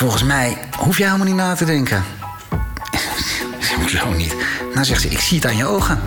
[0.00, 2.04] volgens mij hoef jij helemaal niet na te denken.
[3.76, 4.34] Hoezo niet?
[4.74, 6.00] Nou zegt ze, ik zie het aan je ogen.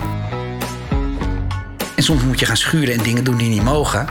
[1.94, 4.06] En soms moet je gaan schuren en dingen doen die niet mogen.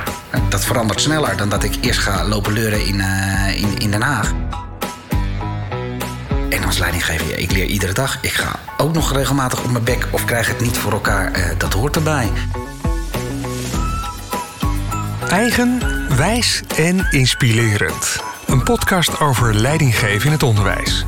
[0.49, 4.01] Dat verandert sneller dan dat ik eerst ga lopen leuren in, uh, in, in Den
[4.01, 4.31] Haag.
[6.49, 8.17] En als leidinggever, ik leer iedere dag.
[8.21, 11.37] Ik ga ook nog regelmatig op mijn bek of krijg het niet voor elkaar.
[11.37, 12.31] Uh, dat hoort erbij.
[15.29, 15.81] Eigen,
[16.15, 18.32] wijs en inspirerend.
[18.53, 21.05] Een podcast over leidinggeven in het onderwijs.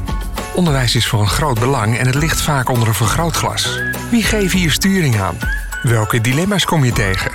[0.55, 3.79] Onderwijs is een groot belang en het ligt vaak onder een vergrootglas.
[4.11, 5.37] Wie geeft hier sturing aan?
[5.81, 7.31] Welke dilemma's kom je tegen?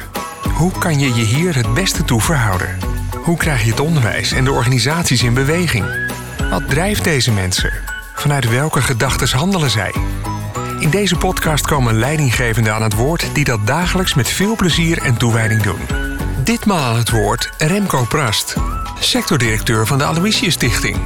[0.55, 2.79] Hoe kan je je hier het beste toe verhouden?
[3.23, 5.85] Hoe krijg je het onderwijs en de organisaties in beweging?
[6.51, 7.73] Wat drijft deze mensen?
[8.15, 9.95] Vanuit welke gedachten handelen zij?
[10.79, 15.17] In deze podcast komen leidinggevenden aan het woord die dat dagelijks met veel plezier en
[15.17, 15.81] toewijding doen.
[16.45, 18.57] Ditmaal aan het woord Remco Prast,
[19.01, 20.97] sectordirecteur van de Aloysius Stichting.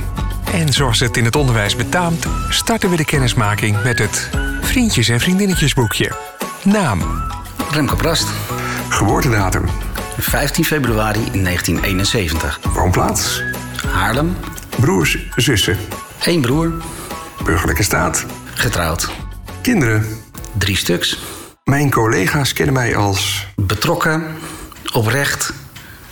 [0.52, 5.20] En zoals het in het onderwijs betaamt, starten we de kennismaking met het Vriendjes en
[5.20, 6.12] Vriendinnetjesboekje.
[6.62, 7.00] Naam:
[7.70, 8.28] Remco Prast.
[8.88, 9.64] Geboortedatum:
[10.18, 12.60] 15 februari 1971.
[12.74, 13.42] Woonplaats:
[13.86, 14.36] Haarlem.
[14.80, 15.78] Broers, zussen.
[16.24, 16.72] Eén broer.
[17.44, 18.24] Burgerlijke staat.
[18.54, 19.10] Getrouwd.
[19.62, 20.06] Kinderen.
[20.58, 21.18] Drie stuks.
[21.64, 23.46] Mijn collega's kennen mij als.
[23.56, 24.24] Betrokken,
[24.92, 25.52] oprecht,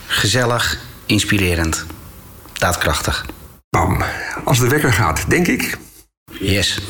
[0.05, 0.77] gezellig,
[1.13, 1.85] inspirerend,
[2.53, 3.25] daadkrachtig.
[3.69, 4.03] Bam.
[4.43, 5.77] Als de wekker gaat, denk ik.
[6.39, 6.81] Yes.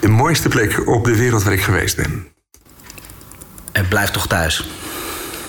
[0.00, 2.26] De mooiste plek op de wereld waar ik geweest ben.
[3.72, 4.68] En blijf toch thuis.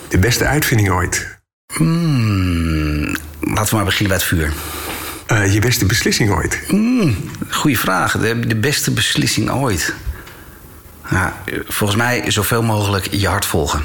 [0.09, 1.37] De beste uitvinding ooit.
[1.73, 4.53] Hmm, laten we maar beginnen bij het vuur.
[5.31, 6.61] Uh, je beste beslissing ooit?
[6.67, 7.17] Mm,
[7.49, 8.17] goeie vraag.
[8.17, 9.93] De, de, beste beslissing ooit.
[11.67, 13.83] Volgens mij zoveel mogelijk je hart volgen.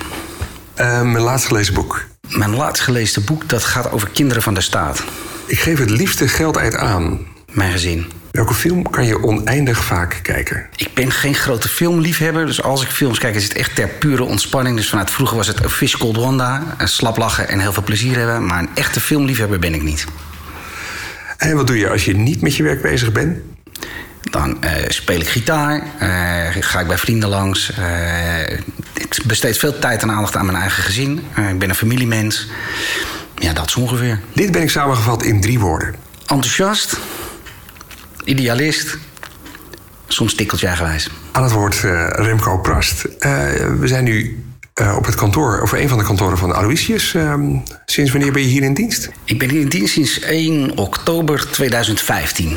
[0.77, 2.08] Uh, mijn laatst gelezen boek.
[2.29, 5.05] Mijn laatst gelezen boek dat gaat over kinderen van de staat.
[5.47, 7.19] Ik geef het liefste geld uit aan.
[7.53, 8.07] Mijn gezin.
[8.31, 10.67] Welke film kan je oneindig vaak kijken?
[10.77, 14.25] Ik ben geen grote filmliefhebber, dus als ik films kijk is het echt ter pure
[14.25, 14.77] ontspanning.
[14.77, 18.47] Dus vanuit vroeger was het Fish Called Wanda, slap lachen en heel veel plezier hebben.
[18.47, 20.05] Maar een echte filmliefhebber ben ik niet.
[21.37, 23.39] En wat doe je als je niet met je werk bezig bent?
[24.31, 27.73] Dan uh, speel ik gitaar, uh, ga ik bij vrienden langs.
[27.79, 28.59] Uh,
[28.95, 31.19] ik besteed veel tijd en aandacht aan mijn eigen gezin.
[31.51, 32.49] ik ben een familiemens.
[33.35, 34.21] Ja, dat is ongeveer.
[34.33, 35.95] Dit ben ik samengevat in drie woorden.
[36.27, 36.97] Enthousiast,
[38.25, 38.99] idealist,
[40.07, 41.11] soms tikkeltje eigenwijs.
[41.33, 41.81] Aan het woord
[42.13, 43.03] Remco Prast.
[43.79, 44.43] we zijn nu
[44.81, 47.15] uh, op het kantoor, of een van de kantoren van Aloysius.
[47.15, 47.35] Uh,
[47.87, 49.11] sinds wanneer ben je hier in dienst?
[49.25, 52.57] Ik ben hier in dienst sinds 1 oktober 2015.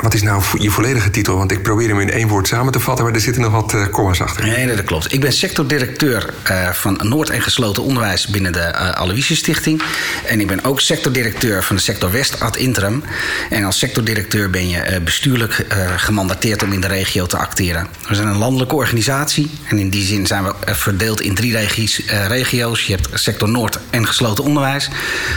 [0.00, 1.36] Wat is nou je volledige titel?
[1.36, 3.74] Want ik probeer hem in één woord samen te vatten, maar er zitten nog wat
[3.74, 4.46] uh, commas achter.
[4.46, 5.12] Nee, dat klopt.
[5.12, 9.82] Ik ben sectordirecteur uh, van Noord- en Gesloten Onderwijs binnen de uh, Aloysius Stichting.
[10.26, 13.02] En ik ben ook sectordirecteur van de sector West ad interim.
[13.50, 17.86] En als sectordirecteur ben je bestuurlijk gemandateerd om in de regio te acteren.
[18.08, 22.02] We zijn een landelijke organisatie en in die zin zijn we verdeeld in drie regies,
[22.28, 22.86] regio's.
[22.86, 24.88] Je hebt sector Noord- en Gesloten Onderwijs.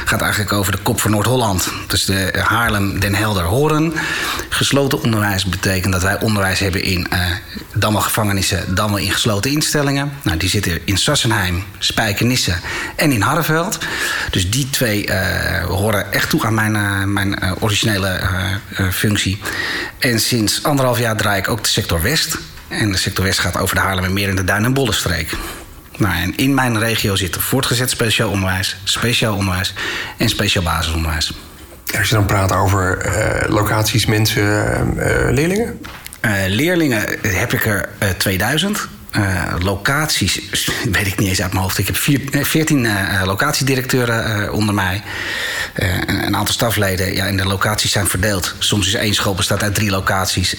[0.06, 1.70] Gaat eigenlijk over de kop van Noord-Holland.
[1.88, 3.94] Dus de Haarlem, Den Helder, Horen.
[4.60, 7.20] Gesloten onderwijs betekent dat wij onderwijs hebben in uh,
[7.74, 10.12] dan wel gevangenissen, dan wel in gesloten instellingen.
[10.24, 12.54] Nou, die zitten in Sassenheim, Spijkenisse
[12.96, 13.78] en in Harreveld.
[14.32, 18.20] Dus die twee uh, horen echt toe aan mijn, uh, mijn originele
[18.92, 19.42] functie.
[20.00, 22.38] En sinds anderhalf jaar draai ik ook de sector West.
[22.68, 25.32] En de sector West gaat over de Haarlemmermeer en de Duin- en Bollenstreek.
[25.98, 29.74] Nou, en in mijn regio zit voortgezet speciaal onderwijs, speciaal onderwijs
[30.18, 31.32] en speciaal basisonderwijs.
[31.98, 34.44] Als je dan praat over uh, locaties, mensen,
[34.98, 35.80] uh, leerlingen?
[36.22, 38.88] Uh, leerlingen heb ik er 2000.
[39.60, 40.42] Locaties
[40.92, 41.78] weet ik niet eens uit mijn hoofd.
[41.78, 42.88] Ik heb vier, 14
[43.26, 45.04] locatiedirecteuren onder mij.
[45.74, 47.14] Een, een, aantal stafleden.
[47.14, 48.56] Ja, en de locaties zijn verdeeld.
[48.60, 50.56] Soms is één school bestaat uit drie locaties.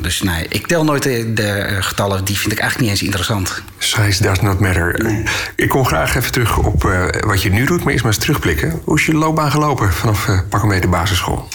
[0.00, 2.24] dus nee, ik tel nooit de, de, getallen.
[2.24, 3.62] Die vind ik eigenlijk niet eens interessant.
[3.78, 5.02] Size does not matter.
[5.02, 5.24] Nee.
[5.56, 6.82] Ik kom graag even terug op
[7.26, 8.80] wat je nu doet, maar eerst maar eens terugblikken.
[8.84, 11.48] Hoe is je loopbaan gelopen vanaf uh, pak de basisschool?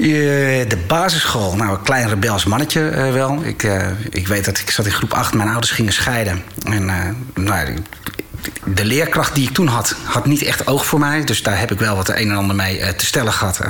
[0.00, 3.44] Je, de basisschool, nou een klein rebels mannetje uh, wel.
[3.44, 3.68] Ik,
[4.10, 6.42] ik weet dat ik zat in groep 8, mijn ouders gingen scheiden.
[6.64, 6.84] En
[7.34, 7.76] nou,
[8.64, 11.24] de leerkracht die ik toen had, had niet echt oog voor mij.
[11.24, 13.60] Dus daar heb ik wel wat de een en ander mee te stellen gehad.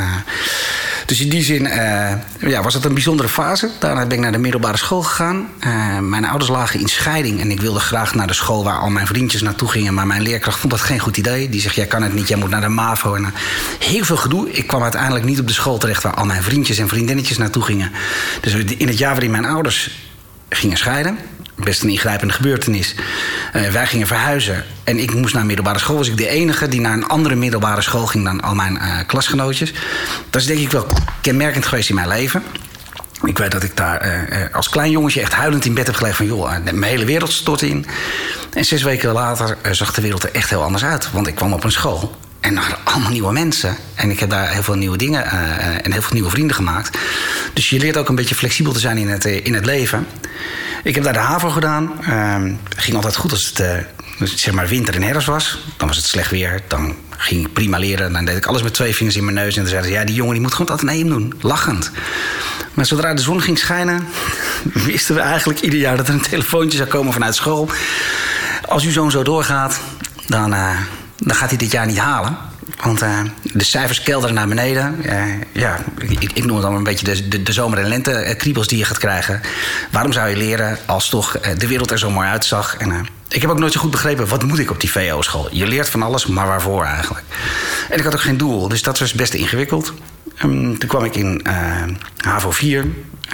[1.06, 3.70] Dus in die zin uh, ja, was het een bijzondere fase.
[3.78, 5.48] Daarna ben ik naar de middelbare school gegaan.
[6.00, 9.06] Mijn ouders lagen in scheiding en ik wilde graag naar de school waar al mijn
[9.06, 9.94] vriendjes naartoe gingen.
[9.94, 11.48] Maar mijn leerkracht vond dat geen goed idee.
[11.48, 13.14] Die zegt: Jij kan het niet, jij moet naar de MAVO.
[13.14, 13.34] En,
[13.78, 14.50] heel veel gedoe.
[14.50, 17.62] Ik kwam uiteindelijk niet op de school terecht waar al mijn vriendjes en vriendinnetjes naartoe
[17.62, 17.92] gingen.
[18.40, 20.08] Dus in het jaar waarin mijn ouders
[20.48, 21.18] gingen scheiden,
[21.64, 22.94] Best een ingrijpende gebeurtenis.
[23.56, 25.96] Uh, wij gingen verhuizen en ik moest naar middelbare school.
[25.96, 28.98] Was ik de enige die naar een andere middelbare school ging dan al mijn uh,
[29.06, 29.72] klasgenootjes.
[30.30, 30.86] Dat is denk ik wel
[31.20, 32.42] kenmerkend geweest in mijn leven.
[33.24, 36.16] Ik weet dat ik daar uh, als klein jongetje echt huilend in bed heb gelegen
[36.16, 36.26] van...
[36.26, 37.86] joh, mijn hele wereld stort in.
[38.52, 41.10] En zes weken later zag de wereld er echt heel anders uit.
[41.12, 43.76] Want ik kwam op een school en er waren allemaal nieuwe mensen.
[43.94, 45.24] En ik heb daar heel veel nieuwe dingen
[45.82, 46.98] en heel veel nieuwe vrienden gemaakt.
[47.52, 50.06] Dus je leert ook een beetje flexibel te zijn in het, in het leven.
[50.82, 51.92] Ik heb daar de HAVO gedaan.
[52.08, 52.36] Uh,
[52.76, 53.60] ging altijd goed als het
[54.20, 55.58] uh, zeg maar winter en herfst was.
[55.76, 56.62] Dan was het slecht weer.
[56.68, 58.12] Dan ging ik prima leren.
[58.12, 59.54] Dan deed ik alles met twee vingers in mijn neus.
[59.54, 61.34] En dan zeiden ze, ja, die jongen die moet gewoon het Atheneum doen.
[61.40, 61.90] Lachend.
[62.74, 64.06] Maar zodra de zon ging schijnen...
[64.86, 67.68] wisten we eigenlijk ieder jaar dat er een telefoontje zou komen vanuit school.
[68.66, 69.80] Als uw zoon zo doorgaat,
[70.26, 70.76] dan, uh,
[71.16, 72.36] dan gaat hij dit jaar niet halen.
[72.82, 75.00] Want uh, de cijfers kelderen naar beneden.
[75.06, 75.22] Uh,
[75.52, 78.84] ja, ik, ik, noem het allemaal een beetje de, de, zomer- en lente-kriebels die je
[78.84, 79.40] gaat krijgen.
[79.90, 82.76] Waarom zou je leren als toch de wereld er zo mooi uitzag?
[82.76, 85.48] En, ik heb ook nooit zo goed begrepen, wat moet ik op die VO-school?
[85.50, 87.24] Je leert van alles, maar waarvoor eigenlijk?
[87.88, 89.92] En ik had ook geen doel, dus dat was best ingewikkeld.
[90.44, 91.46] Um, toen kwam ik in
[92.16, 92.86] HAVO 4.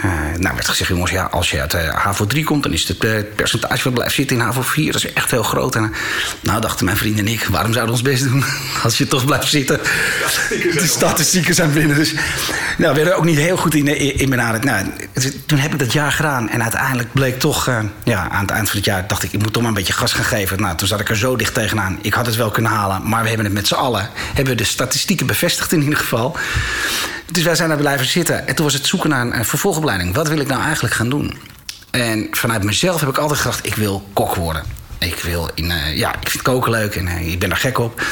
[0.04, 2.62] Uh, nou werd gezegd, jongens, ja, als je uit HAVO 3 komt...
[2.62, 4.92] dan is het uh, percentage wat blijft zitten in HAVO 4...
[4.92, 5.74] dat is echt heel groot.
[5.74, 5.92] En,
[6.40, 8.44] nou, dachten mijn vrienden en ik, waarom zouden we ons best doen...
[8.84, 9.80] als je toch blijft zitten?
[10.48, 11.96] De statistieken zijn binnen.
[11.96, 12.14] Dus
[12.78, 14.64] nou, we werden ook niet heel goed in, in, in benaderd.
[14.64, 14.86] Nou,
[15.46, 16.48] toen heb ik dat jaar gedaan.
[16.48, 17.70] En uiteindelijk bleek toch...
[18.04, 19.92] ja, aan het eind van het jaar dacht ik, ik moet toch maar een beetje
[19.92, 20.60] gas gaan geven.
[20.60, 21.98] Nou, toen zat ik er zo dicht tegenaan.
[22.02, 24.08] Ik had het wel kunnen halen, maar we hebben het met z'n allen...
[24.26, 26.36] hebben we de statistieken bevestigd in ieder geval...
[27.32, 28.48] Dus wij zijn daar blijven zitten.
[28.48, 29.44] En toen was het zoeken naar een
[29.76, 30.14] vervolgopleiding.
[30.14, 31.38] Wat wil ik nou eigenlijk gaan doen?
[31.90, 34.62] En vanuit mezelf heb ik altijd gedacht: ik wil kok worden.
[34.98, 37.78] Ik wil in, uh, ja, ik vind koken leuk en uh, ik ben daar gek
[37.78, 38.02] op.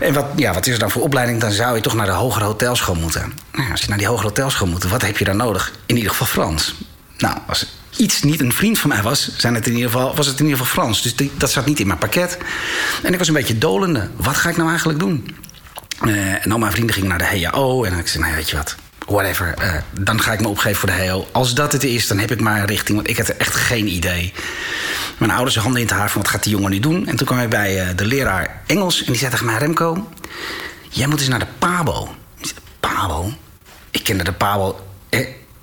[0.00, 1.40] En wat, ja, wat is er dan voor opleiding?
[1.40, 3.32] Dan zou je toch naar de hogere hotelschool moeten.
[3.52, 5.72] Nou, als je naar die hogere hotelschool moet, wat heb je dan nodig?
[5.86, 6.74] In ieder geval Frans.
[7.18, 7.66] Nou, als
[7.96, 10.44] iets niet een vriend van mij was, zijn het in ieder geval, was het in
[10.44, 11.02] ieder geval Frans.
[11.02, 12.38] Dus dat zat niet in mijn pakket.
[13.02, 14.08] En ik was een beetje dolende.
[14.16, 15.36] Wat ga ik nou eigenlijk doen?
[16.04, 17.84] Uh, en al mijn vrienden gingen naar de HAO.
[17.84, 18.76] En ik zei, nou weet je wat,
[19.08, 19.54] whatever.
[19.62, 21.26] Uh, dan ga ik me opgeven voor de HAO.
[21.32, 22.96] Als dat het is, dan heb ik maar een richting.
[22.96, 24.32] Want ik had echt geen idee.
[25.18, 27.06] Mijn ouders handen in het haar van wat gaat die jongen nu doen.
[27.06, 28.98] En toen kwam ik bij uh, de leraar Engels.
[28.98, 30.08] En die zei tegen mij, Remco...
[30.88, 32.14] jij moet eens naar de PABO.
[32.80, 33.32] PABO?
[33.90, 34.80] Ik kende de PABO...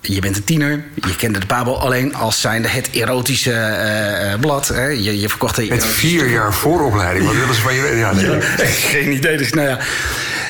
[0.06, 4.40] Eh, je bent een tiener, je kende de Pabo alleen als zijnde het erotische uh,
[4.40, 4.68] blad.
[4.68, 4.86] Hè?
[4.86, 7.98] Je, je verkocht Met vier jaar vooropleiding, wat willen ze van je weten?
[7.98, 8.30] Ja, nee.
[8.30, 8.40] ja,
[8.94, 9.80] geen idee, dus nou ja.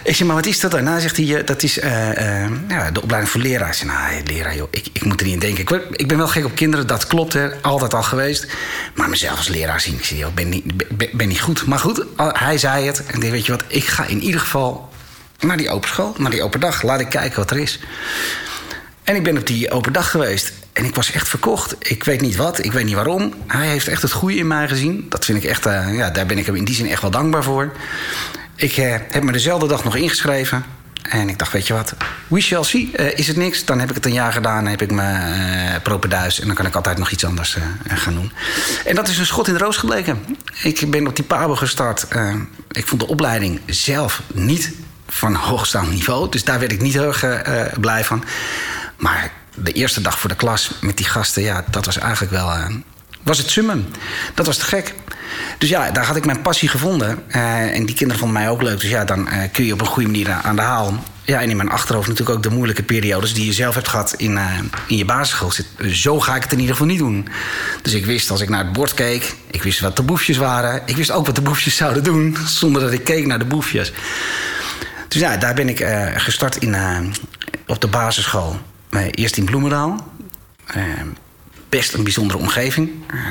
[0.03, 0.83] Ik zeg, maar wat is dat dan?
[0.83, 3.67] Nou, zegt hij, dat is uh, uh, ja, de opleiding voor leraar.
[3.67, 5.77] Ik zeg, nou, leraar, joh, ik, ik moet er niet in denken.
[5.77, 8.47] Ik, ik, ben wel gek op kinderen, dat klopt, hè, altijd al geweest.
[8.95, 11.65] Maar mezelf als leraar zien, ik zeg, joh, ben niet, ben, ben niet goed.
[11.65, 13.05] Maar goed, hij zei het.
[13.05, 14.89] En ik denk, weet je wat, ik ga in ieder geval
[15.39, 16.81] naar die open school, naar die open dag.
[16.81, 17.79] Laat ik kijken wat er is.
[19.05, 20.53] En ik ben op die open dag geweest.
[20.73, 21.75] En ik was echt verkocht.
[21.79, 23.33] Ik weet niet wat, ik weet niet waarom.
[23.47, 25.05] Hij heeft echt het goede in mij gezien.
[25.09, 27.11] Dat vind ik echt, uh, ja, daar ben ik hem in die zin echt wel
[27.11, 27.71] dankbaar voor.
[28.55, 30.65] Ik uh, heb me dezelfde dag nog ingeschreven.
[31.01, 31.93] En ik dacht, weet je wat,
[32.27, 32.91] we shall see.
[32.99, 34.67] Uh, is het niks, dan heb ik het een jaar gedaan.
[34.67, 36.39] Heb ik mijn propenduis.
[36.39, 38.31] En dan kan ik altijd nog iets anders gaan doen.
[38.85, 40.37] En dat is een schot in de roos gebleken.
[40.63, 42.07] Ik ben op die Pabo gestart.
[42.71, 44.71] ik vond de opleiding zelf niet
[45.07, 46.29] van hoogstaand niveau.
[46.29, 48.23] Dus daar werd ik niet heel erg blij van.
[48.97, 52.47] Maar de eerste dag voor de klas met die gasten, ja, dat was eigenlijk wel.
[52.47, 52.65] Uh,
[53.23, 53.87] was het summum.
[54.33, 54.93] Dat was te gek.
[55.57, 57.23] Dus ja, daar had ik mijn passie gevonden.
[57.29, 58.79] Uh, en die kinderen vonden mij ook leuk.
[58.79, 61.03] Dus ja, dan uh, kun je op een goede manier aan de haal.
[61.23, 64.13] Ja, en in mijn achterhoofd natuurlijk ook de moeilijke periodes die je zelf hebt gehad
[64.13, 64.39] in,
[64.87, 65.51] in je basisschool.
[65.91, 67.27] Zo ga ik het in ieder geval niet doen.
[67.81, 70.81] Dus ik wist als ik naar het bord keek, ik wist wat de boefjes waren.
[70.85, 73.91] Ik wist ook wat de boefjes zouden doen, zonder dat ik keek naar de boefjes.
[75.07, 75.85] Dus ja, daar ben ik
[76.15, 76.75] gestart in,
[77.67, 78.59] op de basisschool.
[78.89, 80.11] Eerst in Bloemendaal.
[80.77, 80.83] Uh,
[81.69, 82.91] best een bijzondere omgeving.
[83.13, 83.21] Uh,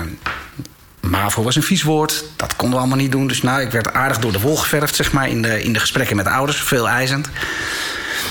[1.00, 2.24] MAVO was een vies woord.
[2.36, 3.26] Dat konden we allemaal niet doen.
[3.26, 5.80] Dus nou, ik werd aardig door de wol geverfd, zeg maar, in de, in de
[5.80, 6.60] gesprekken met ouders.
[6.60, 7.28] Veel eisend.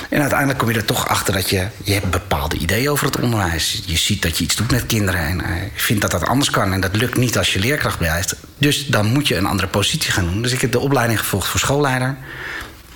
[0.10, 1.68] En uiteindelijk kom je er toch achter dat je...
[1.84, 3.84] je hebt bepaalde ideeën over het onderwijs.
[3.86, 5.22] Je ziet dat je iets doet met kinderen.
[5.22, 5.38] En
[5.74, 6.74] je vindt dat dat anders kan.
[6.74, 8.36] En dat lukt niet als je leerkracht blijft.
[8.58, 10.42] Dus dan moet je een andere positie gaan doen.
[10.42, 12.18] Dus ik heb de opleiding gevolgd voor schoolleider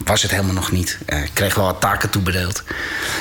[0.03, 0.97] was het helemaal nog niet.
[1.07, 2.63] Uh, ik kreeg wel wat taken toebedeeld.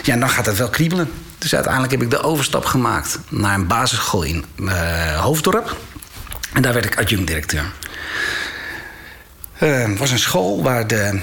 [0.02, 1.10] Ja, en dan gaat het wel kriebelen.
[1.38, 5.76] Dus uiteindelijk heb ik de overstap gemaakt naar een basisschool in uh, Hoofddorp.
[6.52, 7.72] En daar werd ik adjunct-directeur.
[9.52, 11.20] Het uh, was een school waar de,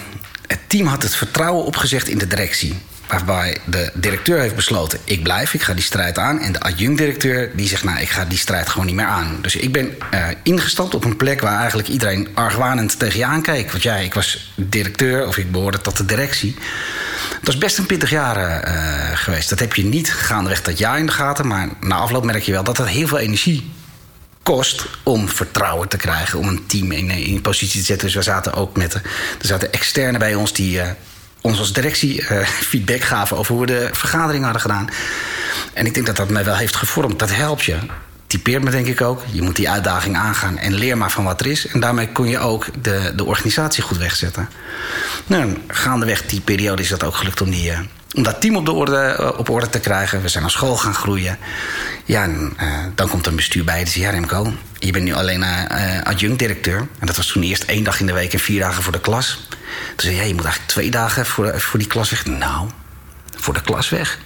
[0.48, 2.82] het team had het vertrouwen opgezegd in de directie.
[3.08, 6.40] Waarbij de directeur heeft besloten: ik blijf, ik ga die strijd aan.
[6.40, 9.38] En de adjunct-directeur die zegt: nou, ik ga die strijd gewoon niet meer aan.
[9.42, 13.72] Dus ik ben uh, ingestapt op een plek waar eigenlijk iedereen argwanend tegen je aankeek.
[13.72, 16.56] Want ja, ik was directeur of ik behoorde tot de directie.
[17.38, 19.50] Het was best een pittig jaar uh, geweest.
[19.50, 21.48] Dat heb je niet gaandeweg dat jaar in de gaten.
[21.48, 23.72] Maar na afloop merk je wel dat dat heel veel energie
[24.44, 28.08] kost om vertrouwen te krijgen, om een team in, in positie te zetten.
[28.08, 28.94] Dus we zaten ook met.
[28.94, 29.02] Er
[29.40, 30.82] zaten externen bij ons die
[31.44, 34.90] ons als directie uh, feedback gaven over hoe we de vergadering hadden gedaan.
[35.74, 37.20] En ik denk dat dat mij wel heeft gevormd.
[37.20, 37.78] Dat helpt je.
[38.28, 39.22] Typeert me denk ik ook.
[39.32, 41.68] Je moet die uitdaging aangaan en leer maar van wat er is.
[41.68, 44.50] En daarmee kon je ook de, de organisatie goed wegzetten.
[45.28, 47.72] Nou, gaandeweg die periode is dat ook gelukt om die.
[47.72, 47.80] Uh,
[48.14, 50.22] om dat team op, de orde, eh, op orde te krijgen.
[50.22, 51.38] We zijn naar school gaan groeien.
[52.06, 53.80] Ja, en, uh, dan komt er een bestuur bij.
[53.80, 56.78] Zegt, ja Remco, je bent nu alleen uh, adjunct-directeur.
[56.78, 59.00] En dat was toen eerst één dag in de week en vier dagen voor de
[59.00, 59.48] klas.
[59.50, 59.58] Toen
[59.96, 62.26] zei ja, je moet eigenlijk twee dagen voor, voor die klas weg.
[62.26, 62.70] Nou,
[63.38, 64.20] voor de klas weg.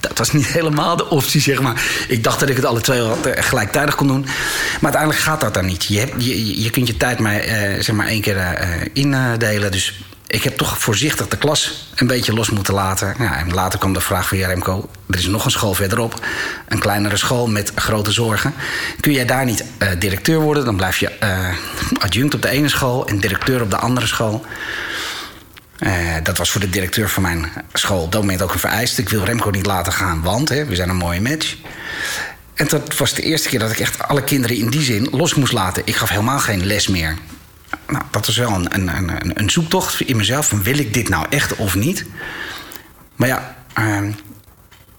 [0.00, 1.82] Dat was niet helemaal de optie, zeg maar.
[2.08, 4.22] Ik dacht dat ik het alle twee gelijktijdig kon doen.
[4.22, 5.84] Maar uiteindelijk gaat dat dan niet.
[5.84, 7.42] Je, je, je kunt je tijd maar,
[7.78, 8.58] zeg maar één keer
[8.92, 9.70] indelen.
[9.70, 13.16] Dus ik heb toch voorzichtig de klas een beetje los moeten laten.
[13.16, 16.26] En later kwam de vraag van ja, Remco, er is nog een school verderop.
[16.68, 18.54] Een kleinere school met grote zorgen.
[19.00, 20.64] Kun jij daar niet uh, directeur worden?
[20.64, 21.48] Dan blijf je uh,
[21.98, 24.44] adjunct op de ene school en directeur op de andere school.
[25.78, 29.00] Uh, dat was voor de directeur van mijn school op dat moment ook een vereiste.
[29.00, 31.56] Ik wil Remco niet laten gaan, want hè, we zijn een mooie match.
[32.54, 35.34] En dat was de eerste keer dat ik echt alle kinderen in die zin los
[35.34, 35.82] moest laten.
[35.84, 37.16] Ik gaf helemaal geen les meer
[37.92, 40.48] nou, dat is wel een, een, een, een zoektocht in mezelf.
[40.48, 42.04] Van wil ik dit nou echt of niet?
[43.16, 43.96] Maar ja, uh,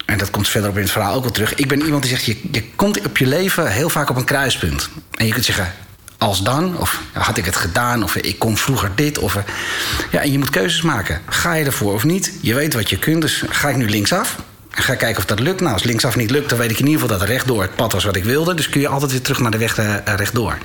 [0.06, 1.56] en dat komt verderop in het verhaal ook wel terug.
[1.56, 4.24] Ik ben iemand die zegt, je, je komt op je leven heel vaak op een
[4.24, 4.90] kruispunt.
[5.12, 5.74] En je kunt zeggen,
[6.18, 9.18] als dan, of had ik het gedaan, of ik kon vroeger dit.
[9.18, 9.38] Of,
[10.12, 11.22] ja, en je moet keuzes maken.
[11.26, 12.34] Ga je ervoor of niet?
[12.42, 14.36] Je weet wat je kunt, dus ga ik nu linksaf?
[14.70, 15.60] Ga kijken of dat lukt.
[15.60, 17.92] Nou, als linksaf niet lukt, dan weet ik in ieder geval dat rechtdoor het pad
[17.94, 18.54] was wat ik wilde.
[18.54, 20.58] Dus kun je altijd weer terug naar de weg uh, rechtdoor.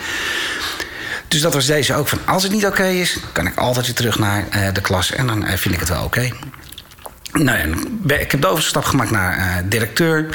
[1.29, 3.95] Dus dat was deze ook van als het niet oké is, kan ik altijd weer
[3.95, 6.31] terug naar uh, de klas en dan uh, vind ik het wel oké.
[7.33, 7.59] Nou
[8.07, 10.29] ik heb de overstap gemaakt naar uh, directeur.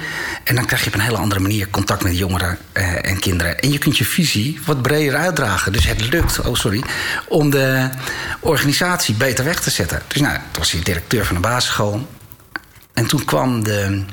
[0.44, 2.58] En dan krijg je op een hele andere manier contact met jongeren
[3.02, 3.60] en kinderen.
[3.60, 5.72] En je kunt je visie wat breder uitdragen.
[5.72, 6.84] Dus het lukt, oh sorry,
[7.28, 7.90] om de
[8.40, 10.02] organisatie beter weg te zetten.
[10.08, 12.08] Dus nou, toen was hij directeur van de basisschool.
[12.94, 14.04] En toen kwam de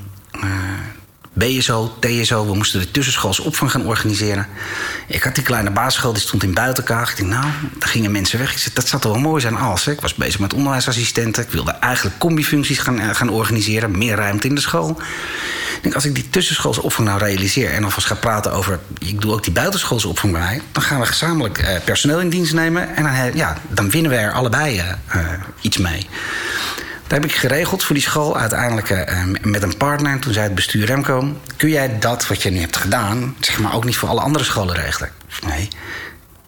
[1.32, 2.46] BSO, TSO.
[2.46, 4.46] We moesten de tussenschoolse opvang gaan organiseren.
[5.06, 7.10] Ik had die kleine basisschool, die stond in buitenkaag.
[7.10, 8.52] Ik dacht, nou, daar gingen mensen weg.
[8.52, 9.86] Ik zei, dat toch wel mooi zijn als.
[9.86, 11.42] Ik was bezig met onderwijsassistenten.
[11.42, 13.98] Ik wilde eigenlijk combifuncties gaan, uh, gaan organiseren.
[13.98, 15.00] Meer ruimte in de school.
[15.76, 17.70] Ik denk, als ik die tussenschoolse opvang nou realiseer...
[17.70, 21.06] en alvast ga praten over, ik doe ook die buitenschoolse opvang bij dan gaan we
[21.06, 22.96] gezamenlijk uh, personeel in dienst nemen...
[22.96, 25.24] en dan, ja, dan winnen we er allebei uh,
[25.60, 26.06] iets mee.
[27.10, 28.36] Dat heb ik geregeld voor die school.
[28.36, 30.18] Uiteindelijk uh, met een partner.
[30.18, 31.40] Toen zei het bestuur Remco...
[31.56, 33.36] kun jij dat wat je nu hebt gedaan...
[33.40, 35.10] zeg maar ook niet voor alle andere scholen regelen?
[35.46, 35.68] Nee,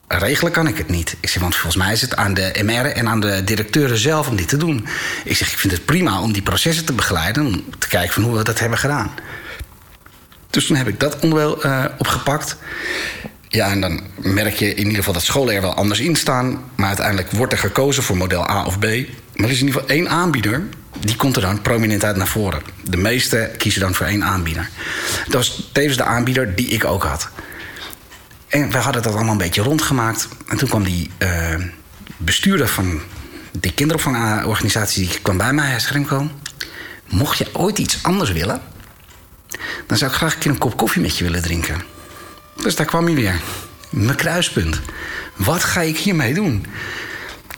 [0.09, 1.17] regelen kan ik het niet.
[1.21, 4.29] Ik zeg, want volgens mij is het aan de MR en aan de directeuren zelf
[4.29, 4.87] om dit te doen.
[5.25, 7.47] Ik zeg, ik vind het prima om die processen te begeleiden...
[7.47, 9.11] om te kijken van hoe we dat hebben gedaan.
[10.51, 12.57] Dus toen heb ik dat onderdeel uh, opgepakt.
[13.53, 16.65] Ja, en dan merk je in ieder geval dat scholen er wel anders in staan.
[16.77, 18.83] Maar uiteindelijk wordt er gekozen voor model A of B.
[18.83, 20.63] Maar er is in ieder geval één aanbieder.
[21.01, 22.63] Die komt er dan prominent uit naar voren.
[22.85, 24.69] De meeste kiezen dan voor één aanbieder.
[25.25, 27.29] Dat was tevens de aanbieder die ik ook had.
[28.49, 30.29] En we hadden dat allemaal een beetje rondgemaakt.
[30.47, 31.55] En toen kwam die uh,
[32.17, 33.01] bestuurder van
[33.59, 35.09] die kinderopvangorganisatie...
[35.09, 36.31] die kwam bij mij, hij zei,
[37.09, 38.61] mocht je ooit iets anders willen...
[39.87, 41.92] dan zou ik graag een keer een kop koffie met je willen drinken.
[42.55, 43.41] Dus daar kwam hij weer.
[43.91, 44.81] Mijn kruispunt.
[45.37, 46.67] Wat ga ik hiermee doen?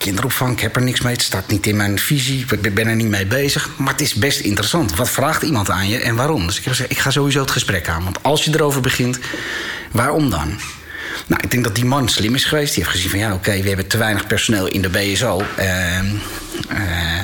[0.04, 1.12] kinderopvang, ik heb er niks mee.
[1.12, 2.44] Het staat niet in mijn visie.
[2.60, 3.68] Ik ben er niet mee bezig.
[3.76, 4.96] Maar het is best interessant.
[4.96, 6.46] Wat vraagt iemand aan je en waarom?
[6.46, 8.04] Dus ik heb gezegd, ik ga sowieso het gesprek aan.
[8.04, 9.18] Want als je erover begint,
[9.90, 10.58] waarom dan?
[11.26, 12.74] Nou, ik denk dat die man slim is geweest.
[12.74, 15.42] Die heeft gezien van ja, oké, we hebben te weinig personeel in de BSO.
[15.58, 17.22] Uh, uh,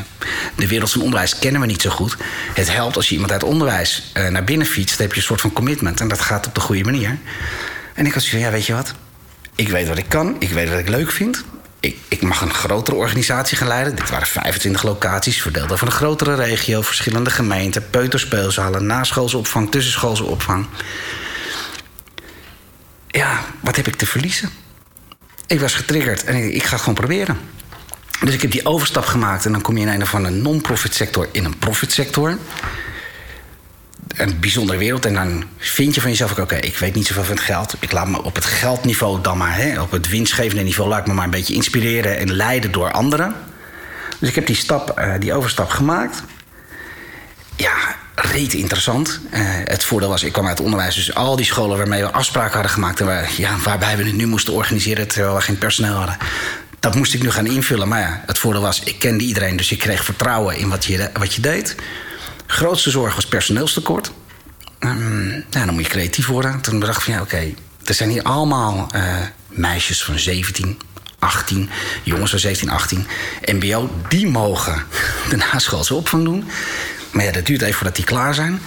[0.56, 2.16] de wereld van onderwijs kennen we niet zo goed.
[2.54, 4.96] Het helpt als je iemand uit onderwijs uh, naar binnen fietst.
[4.96, 6.00] Dan heb je een soort van commitment.
[6.00, 7.18] En dat gaat op de goede manier.
[7.94, 8.94] En ik had zoiets van ja, weet je wat?
[9.54, 10.36] Ik weet wat ik kan.
[10.38, 11.44] Ik weet wat ik leuk vind
[11.80, 13.94] ik, ik, mag een grotere organisatie gaan leiden.
[13.96, 20.24] Dit waren 25 locaties, verdeeld over een grotere regio, verschillende gemeenten, peuterspeelzalen, naschoolse opvang, tussenschoolse
[20.24, 20.66] opvang.
[23.06, 24.50] Ja, wat heb ik te verliezen?
[25.46, 27.38] Ik was getriggerd en ik, ik ga gewoon proberen.
[28.20, 30.94] Dus ik heb die overstap gemaakt en dan kom je in een of andere non-profit
[30.94, 32.38] sector in een profit sector
[34.20, 35.06] een bijzondere wereld.
[35.06, 37.74] En dan vind je van jezelf ook, oké, ik weet niet zoveel van het geld.
[37.78, 41.06] Ik laat me op het geldniveau dan maar, hè, op het winstgevende niveau, laat ik
[41.06, 43.34] me maar een beetje inspireren en leiden door anderen.
[44.18, 46.22] Dus ik heb die stap, uh, die overstap gemaakt.
[47.56, 47.74] Ja,
[48.14, 49.20] reet interessant.
[49.32, 52.52] Uh, het voordeel was, ik kwam uit onderwijs, dus al die scholen waarmee we afspraken
[52.52, 55.94] hadden gemaakt, en waar, ja, waarbij we het nu moesten organiseren terwijl we geen personeel
[55.94, 56.16] hadden.
[56.80, 57.88] Dat moest ik nu gaan invullen.
[57.88, 61.10] Maar ja, het voordeel was, ik kende iedereen, dus ik kreeg vertrouwen in wat je,
[61.12, 61.74] wat je deed.
[62.46, 64.12] Grootste zorg was personeelstekort.
[64.78, 66.60] Um, nou, dan moet je creatief worden.
[66.60, 69.02] Toen dacht ik van ja, oké, Er zijn hier allemaal uh,
[69.48, 70.78] meisjes van 17,
[71.18, 71.70] 18,
[72.02, 73.06] jongens van 17, 18,
[73.44, 74.84] MBO, die mogen
[75.28, 76.44] de naschoolse opvang doen.
[77.10, 78.60] Maar ja, dat duurt even voordat die klaar zijn.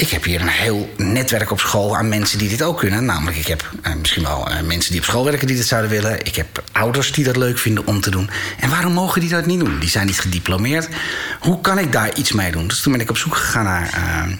[0.00, 3.04] Ik heb hier een heel netwerk op school aan mensen die dit ook kunnen.
[3.04, 5.90] Namelijk, ik heb uh, misschien wel uh, mensen die op school werken die dit zouden
[5.90, 6.24] willen.
[6.24, 8.30] Ik heb ouders die dat leuk vinden om te doen.
[8.60, 9.78] En waarom mogen die dat niet doen?
[9.78, 10.88] Die zijn niet gediplomeerd.
[11.40, 12.66] Hoe kan ik daar iets mee doen?
[12.66, 14.36] Dus toen ben ik op zoek gegaan naar uh,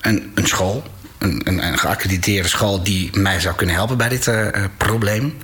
[0.00, 0.82] een, een school.
[1.18, 4.30] Een, een, een, geaccrediteerde school die mij zou kunnen helpen bij dit
[4.76, 5.36] probleem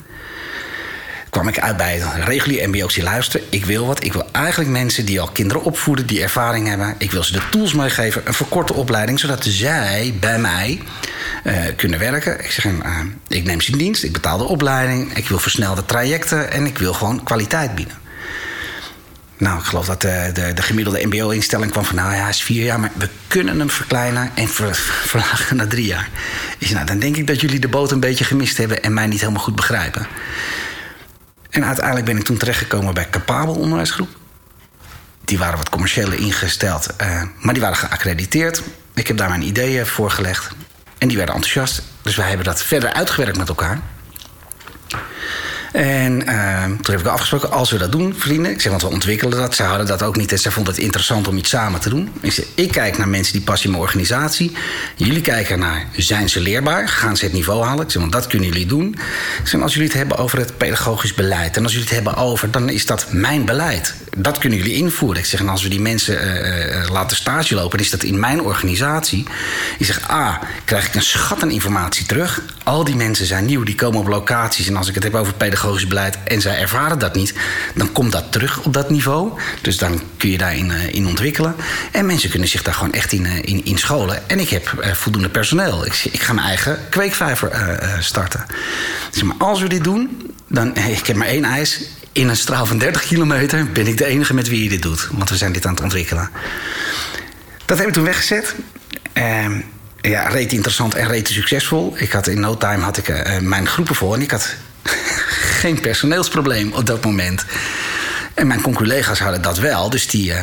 [1.33, 3.47] kwam ik uit bij reguliere MBO's die luisteren.
[3.51, 4.05] Ik wil wat.
[4.05, 6.95] Ik wil eigenlijk mensen die al kinderen opvoeden, die ervaring hebben.
[6.99, 10.81] Ik wil ze de tools meegeven, een verkorte opleiding, zodat zij bij mij
[11.45, 12.45] uh, kunnen werken.
[12.45, 12.99] Ik zeg, uh,
[13.29, 16.79] ik neem ze in dienst, ik betaal de opleiding, ik wil versnelde trajecten en ik
[16.79, 17.95] wil gewoon kwaliteit bieden.
[19.37, 22.65] Nou, ik geloof dat de, de, de gemiddelde MBO-instelling kwam van, nou ja, is vier
[22.65, 24.75] jaar, maar we kunnen hem verkleinen en ver,
[25.11, 26.09] verlagen naar drie jaar.
[26.59, 28.95] Ik zei, nou, dan denk ik dat jullie de boot een beetje gemist hebben en
[28.95, 30.07] mij niet helemaal goed begrijpen.
[31.53, 34.09] En uiteindelijk ben ik toen terechtgekomen bij Capabel Onderwijsgroep.
[35.25, 38.63] Die waren wat commerciëler ingesteld, uh, maar die waren geaccrediteerd.
[38.95, 40.51] Ik heb daar mijn ideeën voorgelegd.
[40.99, 41.83] En die werden enthousiast.
[42.03, 43.81] Dus wij hebben dat verder uitgewerkt met elkaar.
[45.73, 48.51] En uh, toen heb ik afgesproken, als we dat doen, vrienden...
[48.51, 49.55] ik zeg, want we ontwikkelen dat.
[49.55, 52.13] Ze hadden dat ook niet en ze vonden het interessant om iets samen te doen.
[52.21, 54.57] Ik, zeg, ik kijk naar mensen die passen in mijn organisatie.
[54.97, 56.89] Jullie kijken naar, zijn ze leerbaar?
[56.89, 57.85] Gaan ze het niveau halen?
[57.85, 58.97] Ik zeg, want dat kunnen jullie doen.
[59.43, 61.57] Ik zeg, als jullie het hebben over het pedagogisch beleid...
[61.57, 63.95] en als jullie het hebben over, dan is dat mijn beleid.
[64.17, 65.19] Dat kunnen jullie invoeren.
[65.19, 67.79] Ik zeg, en als we die mensen uh, laten stage lopen...
[67.79, 69.27] is dat in mijn organisatie.
[69.79, 72.43] Ik zeg, A, krijg ik een schat aan informatie terug.
[72.63, 74.69] Al die mensen zijn nieuw, die komen op locaties...
[74.69, 75.61] en als ik het heb over pedagogisch
[76.25, 77.35] en zij ervaren dat niet,
[77.75, 79.31] dan komt dat terug op dat niveau.
[79.61, 81.55] Dus dan kun je daarin uh, in ontwikkelen.
[81.91, 84.29] En mensen kunnen zich daar gewoon echt in, uh, in, in, scholen.
[84.29, 85.87] En ik heb uh, voldoende personeel.
[85.87, 87.51] Ik, ik, ga mijn eigen kweekvijver
[88.01, 88.47] starten.
[89.11, 91.81] Dus, maar als we dit doen, dan ik heb maar één eis.
[92.13, 95.09] In een straal van 30 kilometer ben ik de enige met wie je dit doet.
[95.11, 96.31] Want we zijn dit aan het ontwikkelen.
[97.65, 98.55] Dat heb ik toen weggezet.
[99.13, 99.61] Ehm,
[100.01, 101.95] ja, reet interessant en reet succesvol.
[101.97, 104.15] Ik had in no time had ik, mijn groepen vol.
[104.15, 104.57] En ik had
[105.61, 107.45] geen personeelsprobleem op dat moment.
[108.35, 109.91] En mijn collega's hadden dat wel.
[109.91, 110.41] Dus die, uh,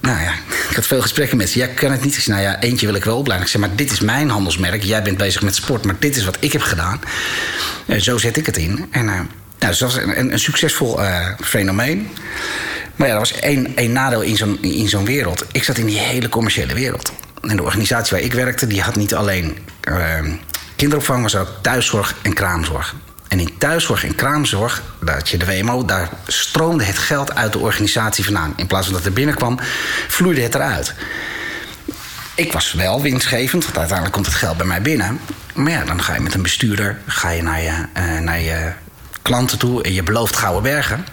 [0.00, 0.32] nou ja,
[0.68, 1.58] ik had veel gesprekken met ze.
[1.58, 2.16] Ja, kan het niet.
[2.16, 3.46] Ik nou ja, eentje wil ik wel opleiden.
[3.46, 4.82] Ik zei, maar dit is mijn handelsmerk.
[4.82, 7.00] Jij bent bezig met sport, maar dit is wat ik heb gedaan.
[7.86, 8.86] Uh, zo zet ik het in.
[8.90, 9.26] En uh, nou,
[9.58, 11.00] dus dat was een, een succesvol
[11.40, 12.08] fenomeen.
[12.96, 15.44] Maar ja, er was één, één nadeel in zo'n, in zo'n wereld.
[15.52, 17.12] Ik zat in die hele commerciële wereld.
[17.42, 19.58] En de organisatie waar ik werkte, die had niet alleen
[20.76, 22.94] kinderopvang, maar ook thuiszorg en kraamzorg.
[23.30, 27.58] En in thuiszorg en kraamzorg, dat je de WMO, daar stroomde het geld uit de
[27.58, 28.52] organisatie vandaan.
[28.56, 29.58] In plaats van dat het binnenkwam,
[30.08, 30.94] vloeide het eruit.
[32.34, 35.20] Ik was wel winstgevend, want uiteindelijk komt het geld bij mij binnen.
[35.54, 38.72] Maar ja, dan ga je met een bestuurder ga je naar, je, uh, naar je
[39.22, 41.06] klanten toe en je belooft gouden bergen.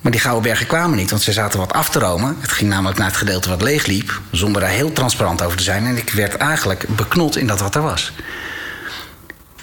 [0.00, 2.36] Maar die gouden bergen kwamen niet, want ze zaten wat af te romen.
[2.40, 5.62] Het ging namelijk naar het gedeelte wat leeg liep, zonder daar heel transparant over te
[5.62, 5.86] zijn.
[5.86, 8.12] En ik werd eigenlijk beknot in dat wat er was.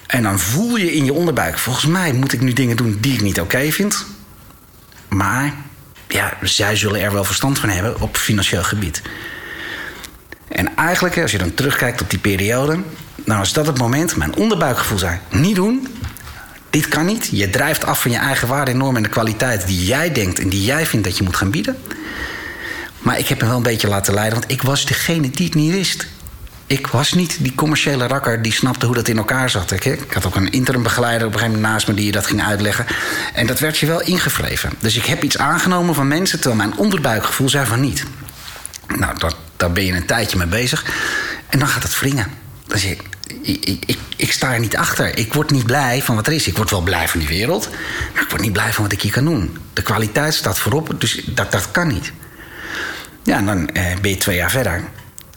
[0.07, 3.13] En dan voel je in je onderbuik: volgens mij moet ik nu dingen doen die
[3.13, 4.05] ik niet oké vind.
[5.07, 5.53] Maar
[6.07, 9.01] ja, zij zullen er wel verstand van hebben op financieel gebied.
[10.47, 12.79] En eigenlijk, als je dan terugkijkt op die periode,
[13.15, 15.87] dan was dat het moment, mijn onderbuikgevoel zei: niet doen.
[16.69, 17.29] Dit kan niet.
[17.31, 20.49] Je drijft af van je eigen waarde en en de kwaliteit die jij denkt en
[20.49, 21.77] die jij vindt dat je moet gaan bieden.
[22.99, 25.55] Maar ik heb me wel een beetje laten leiden, want ik was degene die het
[25.55, 26.07] niet wist
[26.67, 29.71] ik was niet die commerciële rakker die snapte hoe dat in elkaar zat.
[29.71, 32.11] Ik, ik had ook een interim begeleider op een gegeven moment naast me die je
[32.11, 32.85] dat ging uitleggen.
[33.33, 34.71] En dat werd je wel ingevreven.
[34.79, 38.03] Dus ik heb iets aangenomen van mensen terwijl mijn onderbuikgevoel zei van niet.
[38.87, 40.85] Nou, dat, daar ben je een tijdje mee bezig.
[41.49, 42.27] En dan gaat het wringen.
[42.65, 43.01] Dan zeg ik,
[43.41, 45.17] ik, ik, ik, sta er niet achter.
[45.17, 46.47] Ik word niet blij van wat er is.
[46.47, 47.69] Ik word wel blij van die wereld.
[48.13, 49.57] Maar ik word niet blij van wat ik hier kan doen.
[49.73, 52.11] De kwaliteit staat voorop, dus dat, dat kan niet.
[53.23, 54.83] Ja, en dan eh, ben je twee jaar verder.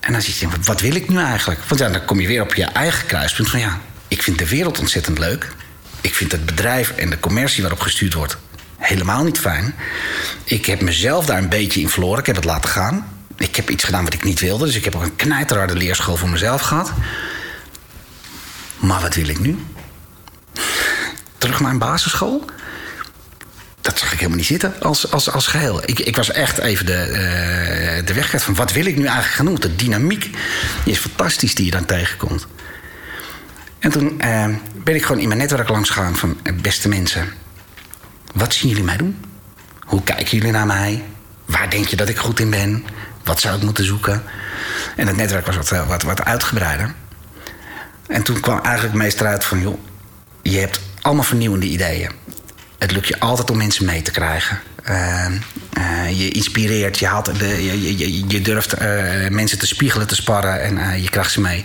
[0.00, 1.60] En dan zit je, wat wil ik nu eigenlijk?
[1.64, 4.48] Want ja, dan kom je weer op je eigen kruispunt van ja, ik vind de
[4.48, 5.52] wereld ontzettend leuk.
[6.00, 8.36] Ik vind het bedrijf en de commercie waarop gestuurd wordt
[8.76, 9.74] helemaal niet fijn.
[10.44, 12.18] Ik heb mezelf daar een beetje in verloren.
[12.18, 13.08] Ik heb het laten gaan.
[13.36, 14.64] Ik heb iets gedaan wat ik niet wilde.
[14.64, 16.92] Dus ik heb ook een knijterharde leerschool voor mezelf gehad.
[18.78, 19.58] Maar wat wil ik nu?
[21.38, 22.44] Terug naar een basisschool?
[23.80, 25.82] Dat zag ik helemaal niet zitten als, als, als geheel.
[25.84, 29.34] Ik, ik was echt even de, uh, de weg van wat wil ik nu eigenlijk
[29.34, 29.54] gaan doen.
[29.54, 30.22] De dynamiek
[30.84, 32.46] die is fantastisch die je dan tegenkomt.
[33.78, 37.28] En toen uh, ben ik gewoon in mijn netwerk langs gegaan van eh, beste mensen.
[38.34, 39.24] Wat zien jullie mij doen?
[39.80, 41.04] Hoe kijken jullie naar mij?
[41.44, 42.84] Waar denk je dat ik goed in ben?
[43.24, 44.22] Wat zou ik moeten zoeken?
[44.96, 46.94] En het netwerk was wat, wat, wat uitgebreider.
[48.06, 49.60] En toen kwam eigenlijk het meest eruit van...
[49.60, 49.78] joh,
[50.42, 52.10] je hebt allemaal vernieuwende ideeën.
[52.80, 54.60] Het lukt je altijd om mensen mee te krijgen.
[54.88, 55.26] Uh,
[55.78, 60.62] uh, je inspireert, je, haalt de, je, je, durft uh, mensen te spiegelen, te sparren
[60.62, 61.64] en je krijgt ze mee.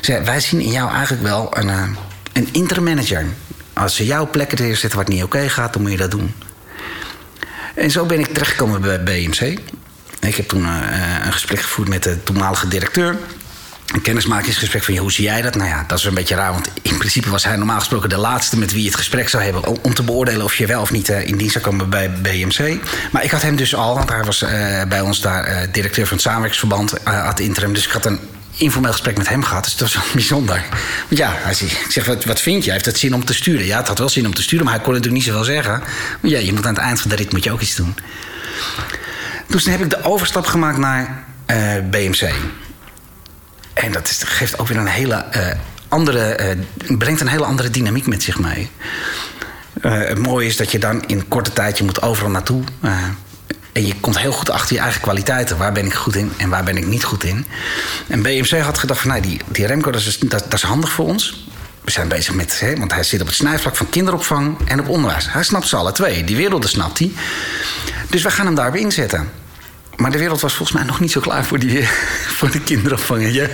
[0.00, 1.96] Dus wij zien in jou eigenlijk wel een,
[2.32, 3.34] een interim.
[3.72, 6.34] Als ze jouw plekken neerzetten wat niet oké gaat, dan moet je dat doen.
[7.74, 9.58] En zo ben ik terechtgekomen bij BMC.
[10.20, 10.64] Ik heb toen
[11.24, 13.16] een gesprek gevoerd met de toenmalige directeur
[13.92, 15.54] een kennismakingsgesprek van je, hoe zie jij dat?
[15.54, 18.16] Nou ja, dat is een beetje raar, want in principe was hij normaal gesproken de
[18.16, 20.90] laatste met wie je het gesprek zou hebben om te beoordelen of je wel of
[20.90, 22.80] niet uh, in dienst zou komen bij BMC.
[23.12, 26.06] Maar ik had hem dus al, want hij was uh, bij ons daar uh, directeur
[26.06, 27.74] van het samenwerkingsverband ad interim.
[27.74, 28.20] Dus ik had een
[28.56, 29.64] informeel gesprek met hem gehad.
[29.64, 30.64] Dus dat was bijzonder.
[31.08, 32.70] Want ja, hij zei, ik zeg, wat, wat vind je?
[32.70, 33.66] Heeft het zin om te sturen?
[33.66, 35.82] Ja, het had wel zin om te sturen, maar hij kon natuurlijk niet zoveel zeggen.
[36.20, 37.94] Maar ja, je moet aan het eind van de rit moet je ook iets doen.
[39.46, 41.24] Dus toen heb ik de overstap gemaakt naar
[41.90, 42.32] BMC.
[43.74, 45.46] En dat is, geeft ook weer een hele uh,
[45.88, 46.56] andere,
[46.88, 48.70] uh, brengt een hele andere dynamiek met zich mee.
[49.82, 52.62] Uh, het mooie is dat je dan in korte tijd, je moet overal naartoe.
[53.72, 55.56] en je komt heel goed achter je eigen kwaliteiten.
[55.56, 57.46] Waar ben ik goed in en waar ben ik niet goed in?
[58.08, 60.92] En BMC had gedacht van, nou, die, die Remco, dat is, dat, dat is handig
[60.92, 61.46] voor ons.
[61.84, 64.88] We zijn bezig met, hè, want hij zit op het snijvlak van kinderopvang en op
[64.88, 65.32] onderwijs.
[65.32, 66.24] Hij snapt ze alle twee.
[66.24, 67.12] Die werelden snapt hij.
[68.08, 69.30] Dus we gaan hem daarbij inzetten.
[69.96, 71.88] Maar de wereld was volgens mij nog niet zo klaar voor, die,
[72.38, 73.50] voor de kinderopvang en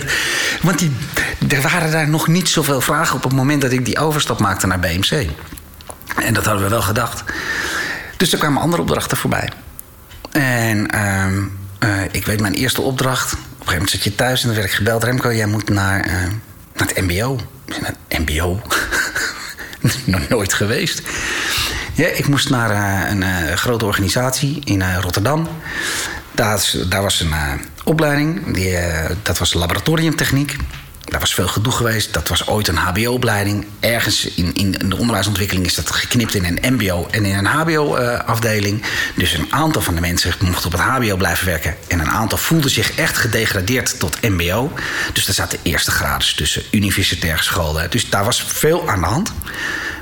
[0.61, 0.91] Want die,
[1.49, 4.67] er waren daar nog niet zoveel vragen op het moment dat ik die overstap maakte
[4.67, 5.29] naar BMC.
[6.15, 7.23] En dat hadden we wel gedacht.
[8.17, 9.51] Dus er kwamen andere opdrachten voorbij.
[10.31, 11.25] En uh,
[11.89, 13.33] uh, ik weet mijn eerste opdracht.
[13.33, 15.03] Op een gegeven moment zat je thuis en dan werd ik gebeld.
[15.03, 16.13] Remco, jij moet naar, uh,
[16.73, 17.39] naar het mbo.
[17.65, 18.61] Naar het mbo?
[20.05, 21.01] nog nooit geweest.
[21.93, 25.47] Ja, ik moest naar een grote organisatie in Rotterdam.
[26.39, 30.55] Daar, daar was een uh, opleiding, die, uh, dat was laboratoriumtechniek.
[31.03, 32.13] Daar was veel gedoe geweest.
[32.13, 33.65] Dat was ooit een HBO-opleiding.
[33.79, 38.83] Ergens in, in de onderwijsontwikkeling is dat geknipt in een MBO en in een HBO-afdeling.
[39.15, 41.75] dus een aantal van de mensen mochten op het HBO blijven werken.
[41.87, 44.71] En een aantal voelden zich echt gedegradeerd tot MBO.
[45.13, 47.89] Dus daar zaten eerste graden tussen universitaire scholen.
[47.89, 49.33] Dus daar was veel aan de hand.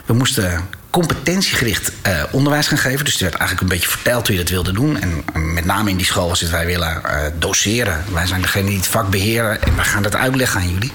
[0.05, 3.05] We moesten competentiegericht uh, onderwijs gaan geven.
[3.05, 4.99] Dus er werd eigenlijk een beetje verteld hoe je dat wilde doen.
[4.99, 5.23] En
[5.53, 8.03] met name in die school was het wij willen uh, doseren.
[8.13, 10.91] Wij zijn degene die het vak beheren en we gaan dat uitleggen aan jullie.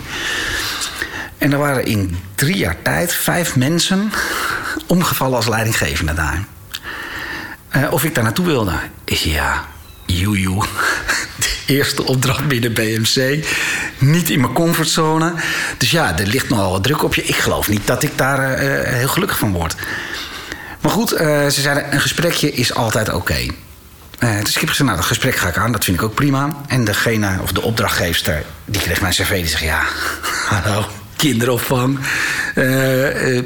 [1.39, 4.13] En er waren in drie jaar tijd vijf mensen
[4.87, 6.45] omgevallen als leidinggevende daar.
[7.77, 8.73] Uh, of ik daar naartoe wilde?
[9.05, 9.65] Ja,
[10.19, 10.65] joejoe.
[11.37, 13.47] De eerste opdracht binnen BMC.
[13.99, 15.35] Niet in mijn comfortzone.
[15.79, 17.25] Dus ja, er ligt nogal wat druk op je.
[17.25, 19.75] Ik geloof niet dat ik daar uh, heel gelukkig van word.
[20.81, 23.17] Maar goed, uh, ze zeiden: een gesprekje is altijd oké.
[23.17, 23.51] Okay.
[24.19, 26.57] Dus ik heb gezegd, nou, dat gesprek ga ik aan, dat vind ik ook prima.
[26.67, 29.63] En degene, of de opdrachtgeefster, die kreeg mijn cv, die zegt...
[29.63, 29.83] ja,
[30.53, 31.99] hallo, kinderopvang,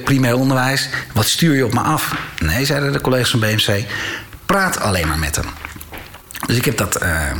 [0.04, 0.88] primair onderwijs.
[1.12, 2.14] Wat stuur je op me af?
[2.38, 3.84] Nee, zeiden de collega's van BMC,
[4.46, 5.65] praat alleen maar met hem.
[6.46, 7.30] Dus ik heb dat, uh,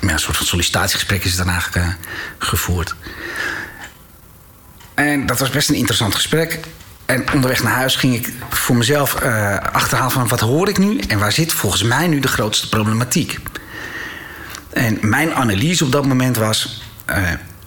[0.00, 1.92] een soort van sollicitatiegesprek is eigenlijk uh,
[2.38, 2.94] gevoerd.
[4.94, 6.60] En dat was best een interessant gesprek.
[7.06, 10.98] En onderweg naar huis ging ik voor mezelf uh, achterhalen van wat hoor ik nu
[10.98, 13.38] en waar zit volgens mij nu de grootste problematiek.
[14.72, 16.82] En mijn analyse op dat moment was: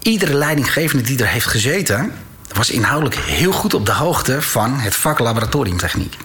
[0.01, 2.11] iedere leidinggevende die er heeft gezeten,
[2.53, 6.17] was inhoudelijk heel goed op de hoogte van het vak laboratoriumtechniek.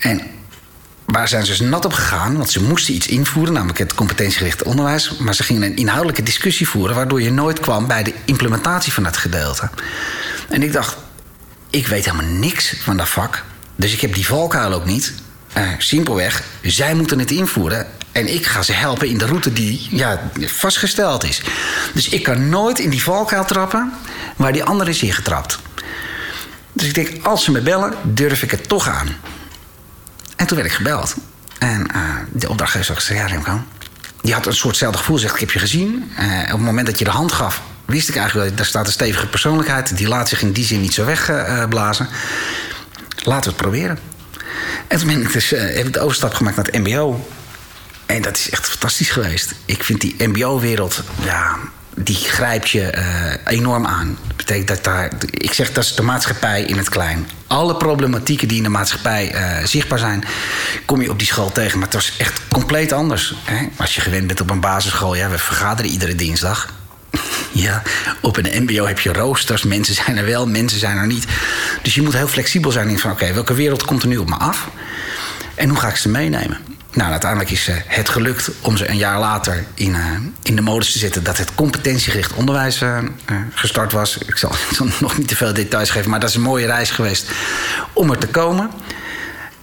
[0.00, 0.20] En
[1.06, 2.36] waar zijn ze dus nat op gegaan?
[2.36, 5.16] Want ze moesten iets invoeren, namelijk het competentiegerichte onderwijs.
[5.18, 9.02] Maar ze gingen een inhoudelijke discussie voeren, waardoor je nooit kwam bij de implementatie van
[9.02, 9.70] dat gedeelte.
[10.48, 10.96] En ik dacht,
[11.70, 13.44] ik weet helemaal niks van dat vak.
[13.76, 15.12] Dus ik heb die valkuil ook niet.
[15.56, 17.86] Uh, simpelweg, zij moeten het invoeren.
[18.12, 21.42] En ik ga ze helpen in de route die ja, vastgesteld is.
[21.94, 23.92] Dus ik kan nooit in die valkuil trappen
[24.36, 25.58] waar die ander is ingetrapt.
[26.72, 29.16] Dus ik denk, als ze me bellen, durf ik het toch aan.
[30.36, 31.14] En toen werd ik gebeld.
[31.58, 33.60] En uh, de opdrachtgever gezegd, ja Remco...
[34.20, 36.12] die had een soortzelfde gevoel, zegt, ik heb je gezien.
[36.18, 38.48] Uh, op het moment dat je de hand gaf, wist ik eigenlijk...
[38.48, 39.96] wel, daar staat een stevige persoonlijkheid.
[39.96, 42.08] Die laat zich in die zin niet zo wegblazen.
[43.16, 43.98] Laten we het proberen.
[44.88, 47.28] En toen ben dus, heb ik de overstap gemaakt naar het mbo.
[48.06, 49.54] En dat is echt fantastisch geweest.
[49.64, 51.02] Ik vind die mbo-wereld...
[51.22, 51.56] Ja,
[51.98, 54.18] die grijpt je uh, enorm aan.
[54.26, 57.28] Dat betekent dat daar, ik zeg dat is de maatschappij in het klein.
[57.46, 60.24] Alle problematieken die in de maatschappij uh, zichtbaar zijn,
[60.84, 61.78] kom je op die school tegen.
[61.78, 63.34] Maar het was echt compleet anders.
[63.44, 63.66] Hè?
[63.76, 66.72] Als je gewend bent op een basisschool, ja, we vergaderen iedere dinsdag.
[67.52, 67.82] ja,
[68.20, 69.62] op een MBO heb je roosters.
[69.62, 71.24] Mensen zijn er wel, mensen zijn er niet.
[71.82, 74.28] Dus je moet heel flexibel zijn in van: oké, welke wereld komt er nu op
[74.28, 74.68] me af?
[75.54, 76.75] En hoe ga ik ze meenemen?
[76.96, 79.96] Nou, uiteindelijk is het gelukt om ze een jaar later in,
[80.42, 82.82] in de modus te zetten dat het competentiegericht onderwijs
[83.54, 84.18] gestart was.
[84.26, 84.52] Ik zal,
[85.00, 87.30] nog niet te veel details geven, maar dat is een mooie reis geweest
[87.92, 88.70] om er te komen.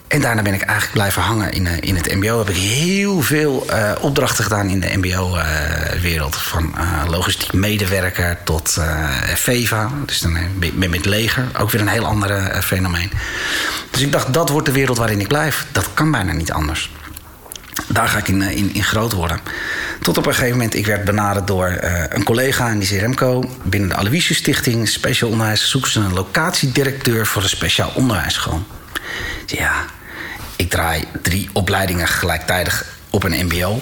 [0.07, 2.37] En daarna ben ik eigenlijk blijven hangen in, in het MBO.
[2.37, 3.67] Heb ik heel veel
[4.01, 6.35] opdrachten gedaan in de MBO-wereld.
[6.35, 6.73] Van
[7.07, 8.77] logistiek medewerker tot
[9.35, 9.89] VEVA.
[10.05, 10.37] Dus dan
[10.73, 11.47] ben met leger.
[11.59, 13.11] Ook weer een heel ander fenomeen.
[13.91, 15.65] Dus ik dacht, dat wordt de wereld waarin ik blijf.
[15.71, 16.89] Dat kan bijna niet anders.
[17.87, 19.39] Daar ga ik in, in, in groot worden.
[20.01, 21.77] Tot op een gegeven moment, ik werd benaderd door
[22.09, 23.43] een collega in die Remco.
[23.63, 28.63] Binnen de Aloysius Stichting, speciaal onderwijs, zoeken ze een locatiedirecteur voor een speciaal onderwijsschool.
[29.45, 29.85] Ja,
[30.55, 33.81] ik draai drie opleidingen gelijktijdig op een MBO.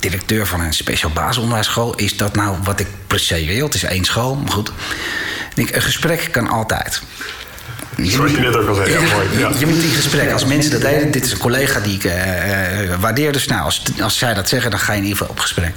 [0.00, 1.94] Directeur van een speciaal basisonderwijsschool.
[1.94, 3.64] Is dat nou wat ik per se wil?
[3.64, 4.72] Het is één school, maar goed.
[5.54, 7.02] Ik, een gesprek kan altijd.
[7.96, 9.38] Je Zoals je net ook al zei, ja, mooi.
[9.38, 9.50] Ja.
[9.58, 11.10] Je, moet die gesprekken, als mensen dat deden...
[11.10, 14.48] dit is een collega die ik uh, uh, waardeer, dus nou, als, als zij dat
[14.48, 14.70] zeggen...
[14.70, 15.74] dan ga je in ieder geval op gesprek.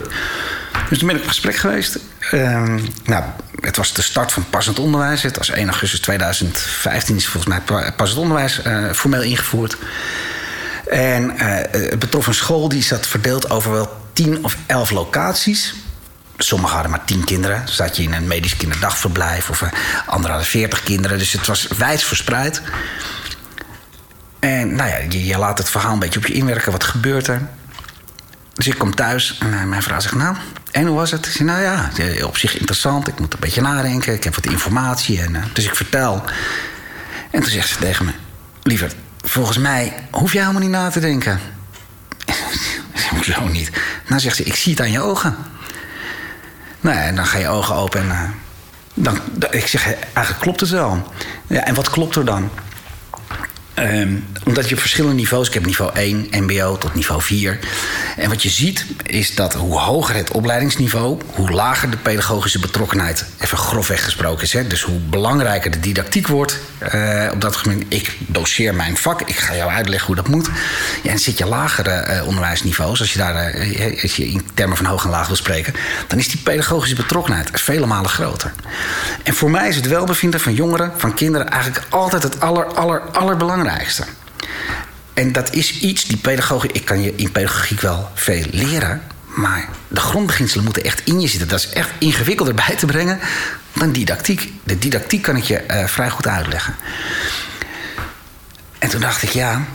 [0.90, 2.00] Dus toen ben ik op gesprek geweest.
[2.32, 2.64] Uh,
[3.04, 3.24] nou,
[3.62, 5.22] het was de start van passend onderwijs.
[5.22, 9.78] Het was 1 augustus 2015 is volgens mij passend onderwijs uh, formeel ingevoerd.
[10.88, 15.74] En het betrof een school die zat verdeeld over wel 10 of 11 locaties.
[16.42, 17.68] Sommigen hadden maar 10 kinderen.
[17.68, 19.50] Zat je in een medisch kinderdagverblijf.
[19.50, 19.64] Of
[20.06, 21.18] anderen hadden 40 kinderen.
[21.18, 22.62] Dus het was wijd verspreid.
[24.40, 26.72] En nou ja, je, je laat het verhaal een beetje op je inwerken.
[26.72, 27.48] Wat gebeurt er?
[28.54, 30.36] Dus ik kom thuis en mijn vrouw zegt: Nou,
[30.72, 31.26] en hoe was het?
[31.26, 31.90] Ik nou ja,
[32.24, 33.08] op zich interessant.
[33.08, 34.14] Ik moet een beetje nadenken.
[34.14, 35.22] Ik heb wat informatie.
[35.22, 36.24] En, uh, dus ik vertel.
[37.32, 38.12] En toen zegt ze tegen me:
[38.64, 41.40] Liever, volgens mij hoef jij helemaal niet na te denken.
[43.16, 43.72] Hoezo niet?
[44.08, 45.36] Nou zegt ze: Ik zie het aan je ogen.
[46.82, 48.08] Nou en dan ga je ogen open en.
[48.08, 48.30] Uh,
[48.94, 49.20] dan,
[49.52, 51.12] ik zeg, eigenlijk klopt het wel.
[51.48, 52.50] Ja, en wat klopt er dan?
[53.80, 55.48] Um, omdat je verschillende niveaus...
[55.48, 57.60] Ik heb niveau 1, mbo tot niveau 4.
[58.18, 61.18] En wat je ziet is dat hoe hoger het opleidingsniveau...
[61.34, 64.54] hoe lager de pedagogische betrokkenheid, even grofweg gesproken is.
[64.54, 64.68] Hè?
[64.68, 66.60] Dus hoe belangrijker de didactiek wordt
[66.94, 67.86] uh, op dat moment.
[67.88, 70.50] Ik doseer mijn vak, ik ga jou uitleggen hoe dat moet.
[71.04, 73.00] Ja, en zit je lagere uh, onderwijsniveaus...
[73.00, 75.74] als je daar uh, als je in termen van hoog en laag wil spreken...
[76.08, 78.52] dan is die pedagogische betrokkenheid vele malen groter.
[79.24, 81.50] En voor mij is het welbevinden van jongeren, van kinderen...
[81.50, 84.04] eigenlijk altijd het aller, aller, allerbelangrijkste
[85.20, 89.02] en dat is iets, die pedagogie, ik kan je in pedagogiek wel veel leren,
[89.36, 91.48] maar de grondbeginselen moeten echt in je zitten.
[91.48, 93.20] Dat is echt ingewikkelder bij te brengen
[93.74, 94.54] dan didactiek.
[94.64, 96.76] De didactiek kan ik je uh, vrij goed uitleggen.
[98.80, 99.66] En toen dacht ik, ja,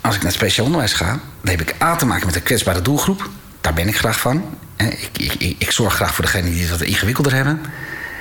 [0.00, 1.06] als ik naar speciaal onderwijs ga,
[1.40, 3.30] dan heb ik A te maken met een kwetsbare doelgroep.
[3.60, 4.58] Daar ben ik graag van.
[4.76, 7.60] Ik, ik, ik zorg graag voor degenen die het wat ingewikkelder hebben.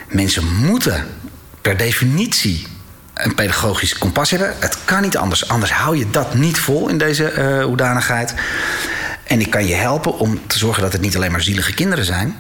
[0.08, 1.08] Mensen moeten
[1.62, 2.68] per definitie
[3.14, 4.54] een pedagogisch kompas hebben.
[4.60, 5.48] Het kan niet anders.
[5.48, 8.34] Anders hou je dat niet vol in deze uh, hoedanigheid.
[9.32, 12.06] En ik kan je helpen om te zorgen dat het niet alleen maar zielige kinderen
[12.06, 12.36] zijn.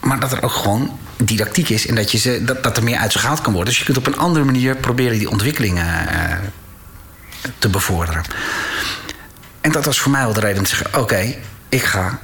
[0.00, 1.86] Maar dat er ook gewoon didactiek is.
[1.86, 3.70] En dat, je ze, dat, dat er meer uit ze gehaald kan worden.
[3.70, 6.32] Dus je kunt op een andere manier proberen die ontwikkelingen uh,
[7.58, 8.22] te bevorderen.
[9.60, 11.34] En dat was voor mij wel de reden om te zeggen: oké,
[11.68, 12.18] ik ga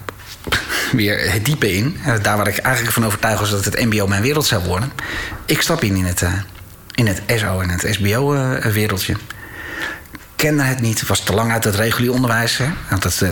[0.92, 1.96] weer het diepe in.
[2.22, 4.92] Daar waar ik eigenlijk van overtuigd was dat het MBO mijn wereld zou worden.
[5.46, 6.32] Ik stap in in het, uh,
[6.94, 9.16] in het SO en het SBO-wereldje.
[10.44, 12.56] Kende het niet, was te lang uit het regulier onderwijs.
[12.56, 12.66] Hè?
[12.90, 13.30] Want het, eh,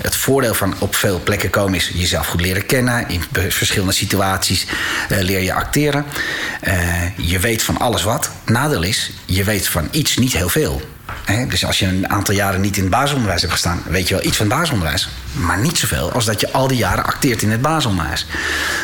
[0.00, 3.08] het voordeel van op veel plekken komen is jezelf goed leren kennen.
[3.08, 4.66] In verschillende situaties
[5.10, 6.04] uh, leer je acteren.
[6.68, 8.30] Uh, je weet van alles wat.
[8.44, 10.82] Nadeel is, je weet van iets niet heel veel.
[11.48, 14.24] Dus als je een aantal jaren niet in het basisonderwijs hebt gestaan, weet je wel
[14.24, 15.08] iets van het basisonderwijs.
[15.32, 18.26] Maar niet zoveel als dat je al die jaren acteert in het basisonderwijs.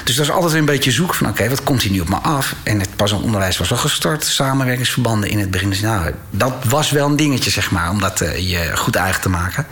[0.05, 2.17] Dus dat is altijd een beetje zoeken van oké, wat komt hier nu op me
[2.17, 2.55] af?
[2.63, 5.71] En het basisonderwijs was wel gestart, samenwerkingsverbanden in het begin.
[5.71, 9.21] Dus nou, dat was wel een dingetje, zeg maar, om dat uh, je goed eigen
[9.21, 9.67] te maken.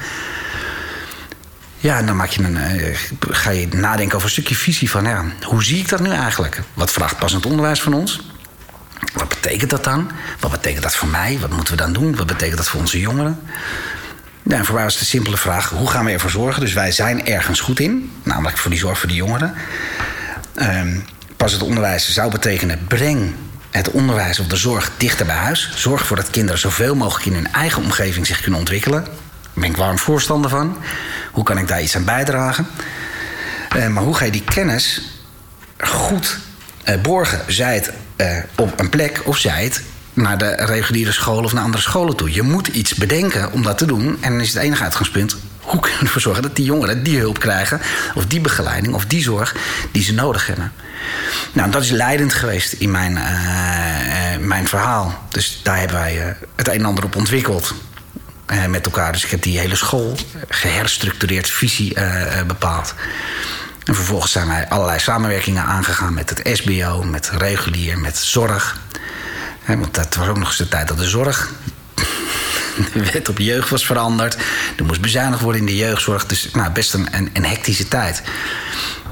[1.78, 2.96] Ja, en dan maak je een, uh,
[3.30, 6.62] ga je nadenken over een stukje visie van ja, hoe zie ik dat nu eigenlijk?
[6.74, 8.20] Wat vraagt passend onderwijs van ons?
[9.14, 10.10] Wat betekent dat dan?
[10.40, 11.38] Wat betekent dat voor mij?
[11.40, 12.16] Wat moeten we dan doen?
[12.16, 13.40] Wat betekent dat voor onze jongeren?
[14.42, 16.60] Ja, voor mij was de simpele vraag: hoe gaan we ervoor zorgen?
[16.60, 19.54] Dus wij zijn ergens goed in, namelijk voor die zorg voor de jongeren.
[20.56, 21.04] Um,
[21.36, 23.34] pas het onderwijs zou betekenen: breng
[23.70, 25.72] het onderwijs of de zorg dichter bij huis.
[25.74, 29.04] Zorg ervoor dat kinderen zoveel mogelijk in hun eigen omgeving zich kunnen ontwikkelen.
[29.04, 29.14] Daar
[29.54, 30.76] ben ik warm voorstander van.
[31.32, 32.66] Hoe kan ik daar iets aan bijdragen?
[33.76, 35.02] Uh, maar hoe ga je die kennis
[35.78, 36.38] goed
[37.02, 37.40] borgen?
[37.46, 41.64] Zij het uh, op een plek of zij het naar de reguliere school of naar
[41.64, 42.32] andere scholen toe.
[42.32, 44.18] Je moet iets bedenken om dat te doen.
[44.20, 45.36] En dan is het enige uitgangspunt.
[45.60, 47.80] Hoe kunnen we ervoor zorgen dat die jongeren die hulp krijgen,
[48.14, 49.56] of die begeleiding, of die zorg
[49.92, 50.72] die ze nodig hebben?
[51.52, 55.26] Nou, dat is leidend geweest in mijn, uh, mijn verhaal.
[55.28, 57.74] Dus daar hebben wij het een en ander op ontwikkeld.
[58.68, 59.12] met elkaar.
[59.12, 60.16] Dus ik heb die hele school
[60.48, 61.96] geherstructureerd, visie
[62.46, 62.94] bepaald.
[63.86, 68.76] En vervolgens zijn wij allerlei samenwerkingen aangegaan met het SBO, met regulier, met zorg.
[69.66, 71.50] want dat was ook nog eens de tijd dat de zorg.
[72.92, 74.36] De wet op jeugd was veranderd.
[74.76, 76.26] Er moest bezuinigd worden in de jeugdzorg.
[76.26, 78.22] Dus nou, best een, een, hectische tijd.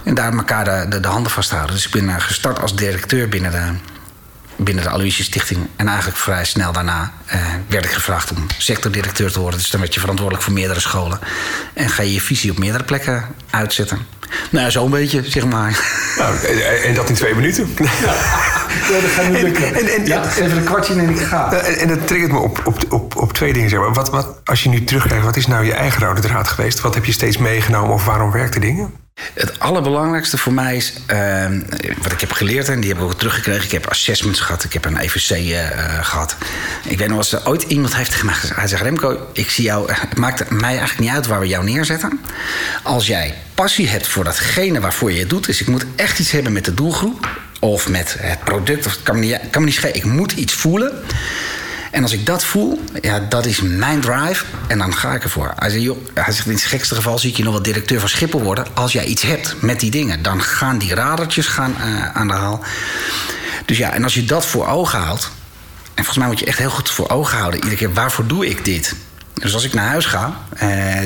[0.02, 1.74] En daar elkaar de, de, de, handen vasthouden.
[1.74, 3.72] Dus ik ben gestart als directeur binnen de,
[4.56, 5.68] binnen de Aloysius Stichting.
[5.76, 9.58] En eigenlijk vrij snel daarna eh, werd ik gevraagd om sectordirecteur te worden.
[9.58, 11.18] Dus dan werd je verantwoordelijk voor meerdere scholen.
[11.72, 13.98] En ga je je visie op meerdere plekken uitzetten.
[14.50, 15.80] Nou, zo'n beetje, zeg maar.
[16.18, 16.36] Nou,
[16.86, 17.68] en dat in twee minuten.
[17.78, 17.84] Ja,
[18.90, 19.74] ja dat gaat niet lukken.
[19.74, 21.52] En, en, ja, even een kwartje en ik ga.
[21.52, 23.70] En, dat triggert me op, op, op, op twee dingen.
[23.70, 23.92] Zeg maar.
[23.92, 26.80] wat, wat, als je nu terugkijkt, wat is nou je eigen rode draad geweest?
[26.80, 29.03] Wat heb je steeds meegenomen of waarom werkten dingen?
[29.14, 31.46] Het allerbelangrijkste voor mij is uh,
[32.02, 33.64] wat ik heb geleerd en die heb ik ook teruggekregen.
[33.64, 36.36] Ik heb assessments gehad, ik heb een EVC eh, gehad.
[36.84, 38.54] Ik weet nog als er ooit iemand heeft gemaakt.
[38.54, 39.92] Hij zegt: Remco, ik zie jou.
[39.92, 42.20] Het maakt mij eigenlijk niet uit waar we jou neerzetten.
[42.82, 46.30] Als jij passie hebt voor datgene waarvoor je het doet, dus ik moet echt iets
[46.30, 47.28] hebben met de doelgroep
[47.60, 49.96] of met het product, of kan me niet, kan me niet schelen.
[49.96, 50.92] Ik moet iets voelen.
[51.94, 54.44] En als ik dat voel, ja, dat is mijn drive.
[54.66, 55.52] En dan ga ik ervoor.
[55.56, 58.00] Hij zegt, joh, hij zegt in het gekste geval zie ik je nog wel directeur
[58.00, 58.66] van Schiphol worden.
[58.74, 62.32] Als jij iets hebt met die dingen, dan gaan die radertjes gaan, uh, aan de
[62.32, 62.64] haal.
[63.64, 65.30] Dus ja, en als je dat voor ogen houdt.
[65.84, 67.60] En volgens mij moet je echt heel goed voor ogen houden.
[67.60, 68.94] Iedere keer, waarvoor doe ik dit?
[69.44, 71.02] Dus als ik naar huis ga eh,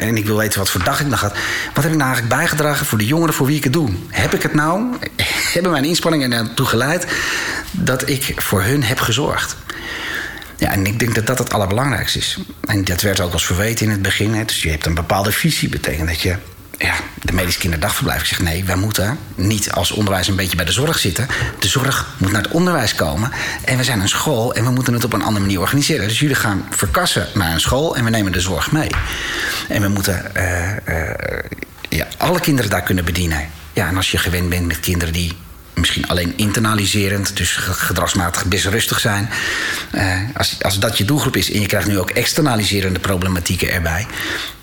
[0.00, 1.32] en ik wil weten wat voor dag ik nog had,
[1.74, 3.90] wat heb ik nou eigenlijk bijgedragen voor de jongeren voor wie ik het doe?
[4.08, 4.96] Heb ik het nou,
[5.54, 7.06] hebben mijn inspanningen ertoe geleid
[7.70, 9.56] dat ik voor hun heb gezorgd?
[10.56, 12.38] Ja, en ik denk dat dat het allerbelangrijkste is.
[12.60, 14.34] En dat werd ook als verweten in het begin.
[14.34, 14.44] Hè.
[14.44, 15.68] Dus je hebt een bepaalde visie.
[15.68, 16.36] betekent dat je
[16.80, 18.20] ja, de medisch kinderdagverblijf.
[18.20, 21.26] Ik zeg nee, wij moeten niet als onderwijs een beetje bij de zorg zitten.
[21.58, 23.30] De zorg moet naar het onderwijs komen.
[23.64, 26.08] En we zijn een school en we moeten het op een andere manier organiseren.
[26.08, 28.90] Dus jullie gaan verkassen naar een school en we nemen de zorg mee.
[29.68, 31.10] En we moeten uh, uh,
[31.88, 33.48] ja, alle kinderen daar kunnen bedienen.
[33.72, 35.36] Ja, en als je gewend bent met kinderen die
[35.80, 39.30] misschien alleen internaliserend, dus gedragsmatig best rustig zijn.
[39.92, 44.06] Uh, als, als dat je doelgroep is en je krijgt nu ook externaliserende problematieken erbij.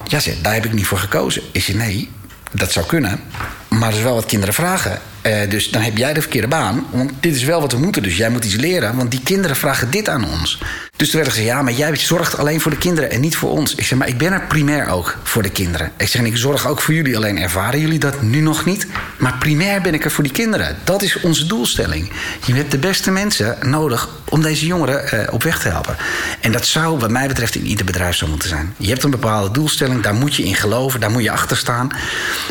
[0.07, 1.41] Ja, zeg, daar heb ik niet voor gekozen.
[1.51, 2.09] Is je nee,
[2.51, 3.19] dat zou kunnen.
[3.67, 4.99] Maar er is wel wat kinderen vragen.
[5.21, 6.85] Uh, dus dan heb jij de verkeerde baan.
[6.91, 8.03] Want dit is wel wat we moeten.
[8.03, 8.95] Dus jij moet iets leren.
[8.95, 10.61] Want die kinderen vragen dit aan ons.
[10.95, 13.51] Dus toen werden ze ja, maar jij zorgt alleen voor de kinderen en niet voor
[13.51, 13.75] ons.
[13.75, 15.91] Ik zeg, maar ik ben er primair ook voor de kinderen.
[15.97, 17.15] Ik zeg, en ik zorg ook voor jullie.
[17.15, 18.87] Alleen ervaren jullie dat nu nog niet.
[19.17, 20.77] Maar primair ben ik er voor die kinderen.
[20.83, 22.11] Dat is onze doelstelling.
[22.45, 25.95] Je hebt de beste mensen nodig om deze jongeren uh, op weg te helpen.
[26.39, 28.73] En dat zou, wat mij betreft, in ieder bedrijf zo moeten zijn.
[28.77, 31.89] Je hebt een bepaalde doelstelling, daar moet je in geloven, daar moet je achter staan.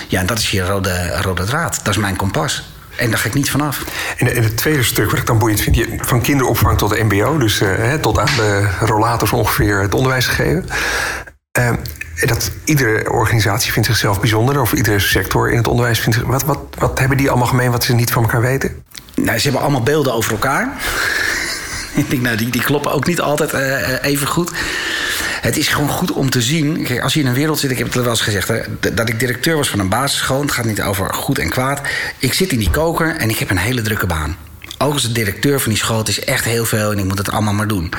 [0.09, 1.81] Ja, en dat is je rode, rode draad.
[1.83, 2.75] Dat is mijn kompas.
[2.97, 3.85] En daar ga ik niet vanaf.
[4.17, 7.05] En, en het tweede stuk wat ik dan boeiend vind, je, van kinderopvang tot de
[7.05, 10.67] MBO, dus uh, tot aan de rollators ongeveer het onderwijs gegeven.
[11.59, 11.73] Uh,
[12.21, 16.27] dat iedere organisatie vindt zichzelf bijzonder, of iedere sector in het onderwijs vindt zich.
[16.29, 18.85] Wat, wat, wat hebben die allemaal gemeen wat ze niet van elkaar weten?
[19.15, 20.73] Nou, ze hebben allemaal beelden over elkaar.
[21.95, 24.53] ik denk, nou, die, die kloppen ook niet altijd uh, even goed
[25.47, 26.83] het is gewoon goed om te zien.
[26.83, 28.53] Kijk, als je in een wereld zit, ik heb het wel eens gezegd,
[28.97, 30.41] dat ik directeur was van een basisschool.
[30.41, 31.81] Het gaat niet over goed en kwaad.
[32.19, 34.37] Ik zit in die koker en ik heb een hele drukke baan.
[34.79, 37.19] Ook als de directeur van die school, het is echt heel veel en ik moet
[37.19, 37.91] het allemaal maar doen.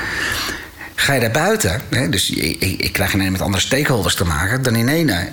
[0.94, 4.62] Ga je daar buiten, hè, dus ik, ik, krijg ineens met andere stakeholders te maken,
[4.62, 5.28] dan in ene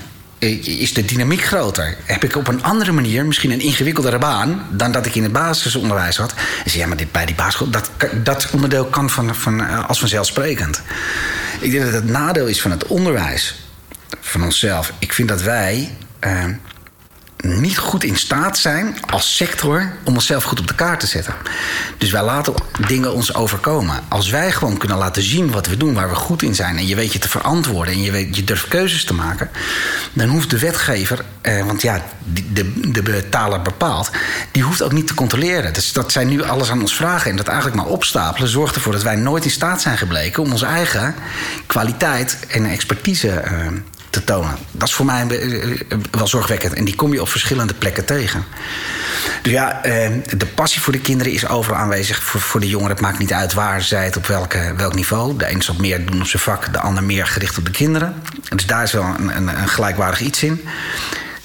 [0.51, 1.97] is de dynamiek groter.
[2.03, 5.31] Heb ik op een andere manier misschien een ingewikkeldere baan dan dat ik in het
[5.31, 6.33] basisonderwijs had.
[6.63, 7.89] En zei ja, maar dit, bij die basisschool, dat,
[8.23, 10.81] dat onderdeel kan van, van, eh, als vanzelfsprekend.
[11.59, 13.55] Ik denk dat het nadeel is van het onderwijs,
[14.19, 14.93] van onszelf.
[14.99, 15.95] Ik vind dat wij.
[16.25, 16.43] Uh,
[17.45, 21.33] niet goed in staat zijn als sector om onszelf goed op de kaart te zetten.
[21.97, 22.53] Dus wij laten
[22.87, 23.99] dingen ons overkomen.
[24.07, 26.87] Als wij gewoon kunnen laten zien wat we doen, waar we goed in zijn, en
[26.87, 29.49] je weet je te verantwoorden en je, weet, je durft keuzes te maken,
[30.13, 32.01] dan hoeft de wetgever, eh, want ja,
[32.53, 34.09] de, de, betaler bepaalt,
[34.51, 35.73] die hoeft ook niet te controleren.
[35.73, 38.93] Dus dat zij nu alles aan ons vragen en dat eigenlijk maar opstapelen, zorgt ervoor
[38.93, 41.15] dat wij nooit in staat zijn gebleken om onze eigen
[41.65, 43.67] kwaliteit en expertise uh,
[44.23, 46.73] Dat is voor mij eh, wel zorgwekkend.
[46.73, 48.43] En die kom je op verschillende plekken tegen.
[49.41, 52.23] Dus ja, eh, de passie voor de kinderen is overal aanwezig.
[52.23, 55.37] Voor, voor de jongeren, het maakt niet uit waar zij het op welke, welk niveau.
[55.37, 58.21] De een zal meer doen op zijn vak, de ander meer gericht op de kinderen.
[58.49, 60.65] Dus daar is wel een, een, een gelijkwaardig iets in.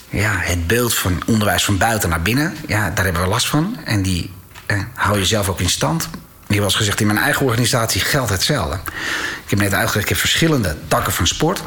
[0.09, 3.77] Ja, het beeld van onderwijs van buiten naar binnen, ja, daar hebben we last van.
[3.85, 4.31] En die
[4.67, 6.09] eh, hou je zelf ook in stand.
[6.55, 8.79] Heb al gezegd, in mijn eigen organisatie geldt hetzelfde.
[9.45, 11.63] Ik heb net uitgelegd, ik verschillende takken van sport.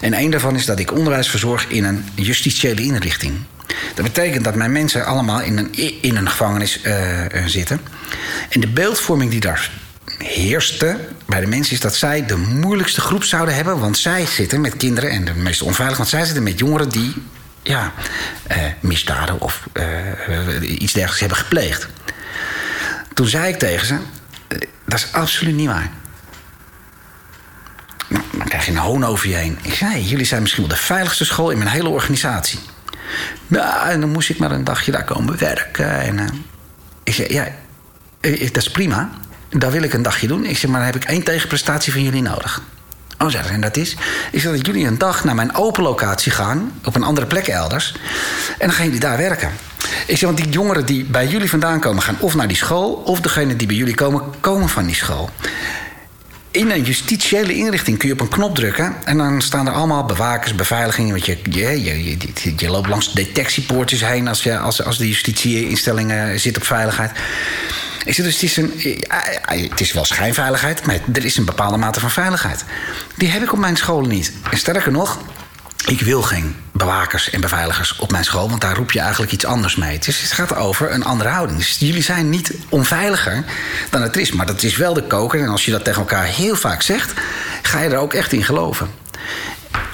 [0.00, 3.34] En één daarvan is dat ik onderwijs verzorg in een justitiële inrichting.
[3.94, 6.94] Dat betekent dat mijn mensen allemaal in een, in een gevangenis uh,
[7.46, 7.80] zitten.
[8.48, 9.70] En de beeldvorming die daar
[10.18, 13.78] heerste bij de mensen is dat zij de moeilijkste groep zouden hebben.
[13.78, 17.14] Want zij zitten met kinderen, en de meest onveilig, want zij zitten met jongeren die
[17.62, 17.92] ja,
[18.50, 19.68] uh, misdaden of
[20.60, 21.88] iets dergelijks hebben gepleegd.
[23.18, 23.96] Toen zei ik tegen ze:
[24.84, 25.90] dat is absoluut niet waar.
[28.08, 29.58] Nou, dan krijg je een hoon over je heen.
[29.62, 32.58] Ik zei: jullie zijn misschien wel de veiligste school in mijn hele organisatie.
[33.46, 36.00] Ja, en dan moest ik maar een dagje daar komen werken.
[36.00, 36.24] En, uh,
[37.02, 37.48] ik zei: ja,
[38.20, 39.10] dat is prima.
[39.48, 40.44] Daar wil ik een dagje doen.
[40.44, 42.62] Ik zeg: maar dan heb ik één tegenprestatie van jullie nodig.
[43.18, 43.96] Oh, zeg, en dat is?
[44.32, 47.94] Is dat jullie een dag naar mijn open locatie gaan, op een andere plek elders.
[48.58, 49.52] En dan gaan jullie daar werken.
[50.06, 52.92] Ik zeg, want die jongeren die bij jullie vandaan komen, gaan of naar die school,
[52.92, 55.30] of degene die bij jullie komen, komen van die school.
[56.50, 60.04] In een justitiële inrichting kun je op een knop drukken en dan staan er allemaal
[60.04, 61.12] bewakers, beveiligingen.
[61.12, 62.16] Want je, je, je,
[62.56, 67.10] je, loopt langs detectiepoortjes heen als, je, als, als de justitieinstellingen zit op veiligheid.
[68.04, 68.72] Ik zeg, dus het is, een,
[69.70, 72.64] het is wel schijnveiligheid, maar er is een bepaalde mate van veiligheid.
[73.14, 74.32] Die heb ik op mijn scholen niet.
[74.50, 75.18] En sterker nog,
[75.88, 79.44] ik wil geen bewakers en beveiligers op mijn school, want daar roep je eigenlijk iets
[79.44, 79.98] anders mee.
[79.98, 81.58] Dus het gaat over een andere houding.
[81.58, 83.44] Dus jullie zijn niet onveiliger
[83.90, 85.40] dan het is, maar dat is wel de koker.
[85.40, 87.12] En als je dat tegen elkaar heel vaak zegt,
[87.62, 88.90] ga je er ook echt in geloven.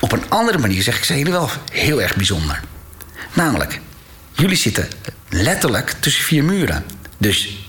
[0.01, 2.61] Op een andere manier zeg ik, zijn jullie wel heel erg bijzonder.
[3.33, 3.81] Namelijk,
[4.33, 4.89] jullie zitten
[5.29, 6.85] letterlijk tussen vier muren.
[7.19, 7.64] Dus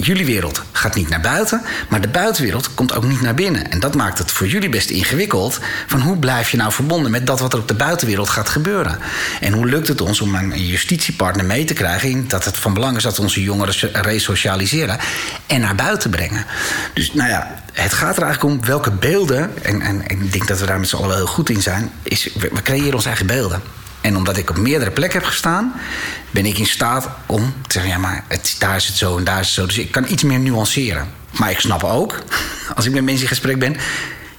[0.00, 3.70] jullie wereld gaat niet naar buiten, maar de buitenwereld komt ook niet naar binnen.
[3.70, 5.58] En dat maakt het voor jullie best ingewikkeld.
[5.86, 8.98] Van hoe blijf je nou verbonden met dat wat er op de buitenwereld gaat gebeuren?
[9.40, 12.96] En hoe lukt het ons om een justitiepartner mee te krijgen dat het van belang
[12.96, 14.98] is dat we onze jongeren resocialiseren
[15.46, 16.46] en naar buiten brengen?
[16.94, 20.60] Dus nou ja, het gaat er eigenlijk om welke beelden, en, en, ik denk dat
[20.60, 23.26] we daar met z'n allen wel heel goed in zijn, is we creëren onze eigen
[23.26, 23.79] beelden.
[24.00, 25.72] En omdat ik op meerdere plekken heb gestaan,
[26.30, 29.24] ben ik in staat om te zeggen: ja, maar het, daar is het zo en
[29.24, 29.66] daar is het zo.
[29.66, 31.08] Dus ik kan iets meer nuanceren.
[31.38, 32.18] Maar ik snap ook,
[32.76, 33.76] als ik met mensen in gesprek ben,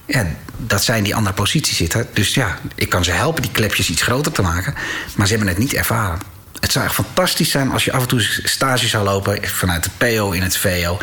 [0.06, 2.06] ja, dat zij in die andere positie zitten.
[2.12, 4.74] Dus ja, ik kan ze helpen die klepjes iets groter te maken,
[5.14, 6.18] maar ze hebben het niet ervaren.
[6.60, 9.90] Het zou echt fantastisch zijn als je af en toe stage zou lopen vanuit de
[9.96, 10.98] PO in het VO,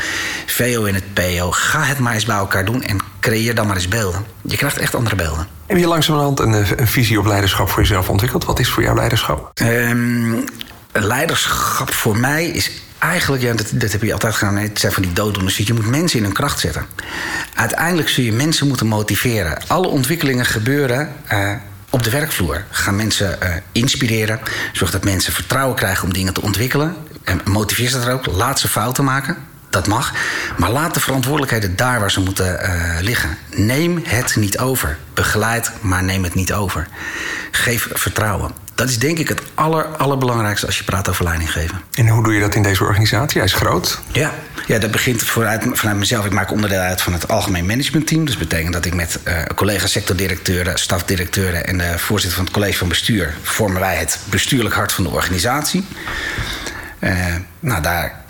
[0.46, 1.52] VO in het PO.
[1.52, 4.26] Ga het maar eens bij elkaar doen en creëer dan maar eens beelden.
[4.42, 5.48] Je krijgt echt andere beelden.
[5.66, 8.46] Heb je langzamerhand een, een visie op leiderschap voor jezelf ontwikkeld?
[8.46, 9.52] Wat is voor jou leiderschap?
[9.62, 10.44] Um,
[10.92, 14.58] leiderschap voor mij is eigenlijk, ja, dat, dat heb je altijd gedaan.
[14.58, 15.58] Het zijn van die dooddoeners.
[15.58, 16.86] Je moet mensen in hun kracht zetten.
[17.54, 19.58] Uiteindelijk zul je mensen moeten motiveren.
[19.68, 21.52] Alle ontwikkelingen gebeuren uh,
[21.90, 22.66] op de werkvloer.
[22.70, 24.40] Ga mensen uh, inspireren.
[24.74, 26.96] Zorg dat mensen vertrouwen krijgen om dingen te ontwikkelen.
[27.24, 28.26] En motiveer ze er ook.
[28.26, 29.38] Laat ze fouten maken.
[29.70, 30.14] Dat mag.
[30.58, 33.38] Maar laat de verantwoordelijkheden daar waar ze moeten uh, liggen.
[33.56, 34.98] Neem het niet over.
[35.14, 36.88] Begeleid, maar neem het niet over.
[37.52, 38.52] Geef vertrouwen.
[38.80, 41.82] Dat is denk ik het aller, allerbelangrijkste als je praat over leiding geven.
[41.94, 43.38] En hoe doe je dat in deze organisatie?
[43.38, 44.00] Hij is groot.
[44.12, 44.34] Ja,
[44.68, 46.26] ja dat begint vooruit, vanuit mezelf.
[46.26, 48.26] Ik maak onderdeel uit van het algemeen managementteam.
[48.26, 52.54] Dus dat betekent dat ik met uh, collega's sectordirecteuren, stafdirecteuren en de voorzitter van het
[52.54, 55.86] college van bestuur vormen wij het bestuurlijk hart van de organisatie.
[57.00, 57.16] Uh,
[57.60, 58.24] nou, daar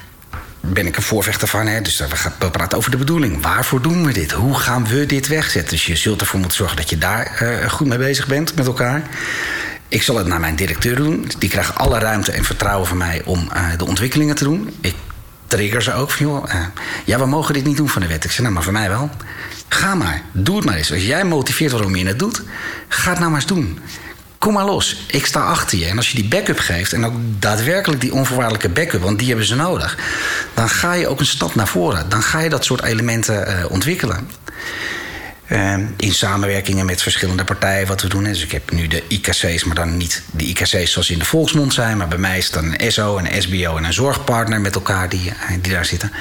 [0.60, 1.68] ben ik een voorvechter van.
[1.68, 1.82] Hè?
[1.82, 3.42] Dus we, gaan, we praten over de bedoeling.
[3.42, 4.32] Waarvoor doen we dit?
[4.32, 5.72] Hoe gaan we dit wegzetten?
[5.72, 8.68] Dus je zult ervoor moeten zorgen dat je daar uh, goed mee bezig bent met
[8.68, 9.02] elkaar.
[9.90, 11.32] Ik zal het naar mijn directeur doen.
[11.38, 14.74] Die krijgen alle ruimte en vertrouwen van mij om uh, de ontwikkelingen te doen.
[14.82, 14.96] Ik
[15.48, 16.66] trigger ze ook van, joh, uh,
[17.06, 18.24] ja, we mogen dit niet doen van de wet.
[18.24, 19.10] Ik zeg, nou, maar voor mij wel.
[19.68, 20.92] Ga maar, doe het maar eens.
[20.92, 22.42] Als jij motiveert waarom je het doet,
[22.88, 23.80] ga het nou maar eens doen.
[24.38, 25.86] Kom maar los, ik sta achter je.
[25.86, 29.46] En als je die backup geeft, en ook daadwerkelijk die onvoorwaardelijke backup, want die hebben
[29.46, 29.98] ze nodig,
[30.54, 32.10] dan ga je ook een stap naar voren.
[32.10, 34.30] Dan ga je dat soort elementen uh, ontwikkelen.
[35.50, 38.24] Uh, in samenwerkingen met verschillende partijen wat we doen.
[38.24, 41.74] Dus ik heb nu de IKC's, maar dan niet de IKC's zoals in de volksmond
[41.74, 41.98] zijn.
[41.98, 45.34] Maar bij mij is dan een SO, een SBO en een zorgpartner met elkaar die,
[45.62, 46.12] die daar zitten.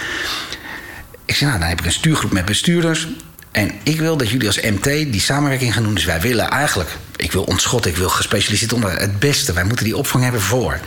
[1.25, 3.09] Ik zeg, nou, dan heb ik een stuurgroep met bestuurders.
[3.51, 5.95] En ik wil dat jullie als MT die samenwerking gaan doen.
[5.95, 9.53] Dus wij willen eigenlijk, ik wil ontschot, ik wil gespecialiseerd onder het beste.
[9.53, 10.81] Wij moeten die opvang hebben voor.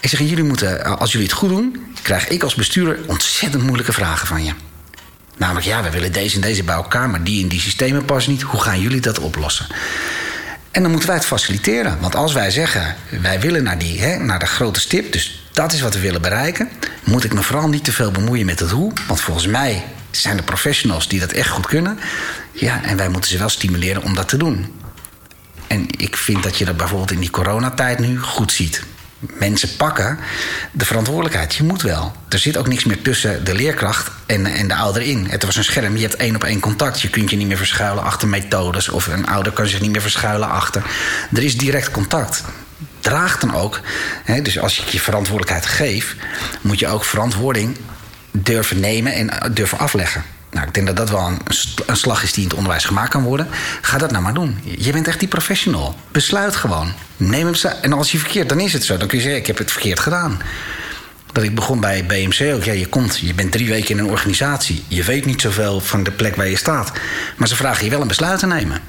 [0.00, 3.92] Ik zeg, jullie moeten, als jullie het goed doen, krijg ik als bestuurder ontzettend moeilijke
[3.92, 4.52] vragen van je.
[5.38, 8.32] Namelijk, ja, we willen deze en deze bij elkaar, maar die in die systemen passen
[8.32, 8.42] niet.
[8.42, 9.66] Hoe gaan jullie dat oplossen?
[10.70, 12.00] En dan moeten wij het faciliteren.
[12.00, 15.72] Want als wij zeggen, wij willen naar, die, hè, naar de grote stip, dus dat
[15.72, 16.68] is wat we willen bereiken,
[17.04, 18.92] moet ik me vooral niet te veel bemoeien met het hoe.
[19.06, 21.98] Want volgens mij zijn er professionals die dat echt goed kunnen.
[22.52, 24.74] Ja, en wij moeten ze wel stimuleren om dat te doen.
[25.66, 28.82] En ik vind dat je dat bijvoorbeeld in die coronatijd nu goed ziet.
[29.18, 30.18] Mensen pakken
[30.72, 31.54] de verantwoordelijkheid.
[31.54, 32.12] Je moet wel.
[32.28, 35.26] Er zit ook niks meer tussen de leerkracht en, en de ouder in.
[35.28, 37.00] Het was een scherm, je hebt één op één contact.
[37.00, 38.88] Je kunt je niet meer verschuilen achter methodes.
[38.88, 40.82] Of een ouder kan zich niet meer verschuilen achter.
[41.32, 42.44] Er is direct contact.
[43.00, 43.80] Draag dan ook.
[44.24, 46.14] Hè, dus als je je verantwoordelijkheid geeft,
[46.60, 47.76] moet je ook verantwoording
[48.30, 50.22] durven nemen en durven afleggen.
[50.50, 51.38] Nou, ik denk dat dat wel een,
[51.86, 53.48] een, slag is die in het onderwijs gemaakt kan worden.
[53.80, 54.58] Ga dat nou maar doen.
[54.78, 55.96] Je bent echt die professional.
[56.10, 56.92] Besluit gewoon.
[57.16, 58.96] Neem hem En als je verkeerd, dan is het zo.
[58.96, 60.40] Dan kun je zeggen, ik heb het verkeerd gedaan.
[61.32, 62.64] Dat ik begon bij BMC ook.
[62.64, 64.84] Ja, je komt, je bent drie weken in een organisatie.
[64.88, 66.92] Je weet niet zoveel van de plek waar je staat.
[67.36, 68.80] Maar ze vragen je wel een besluit te nemen.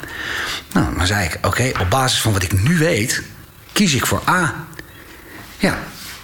[0.73, 3.23] Nou, dan zei ik, oké, op basis van wat ik nu weet...
[3.71, 4.67] kies ik voor A.
[5.57, 5.77] Ja,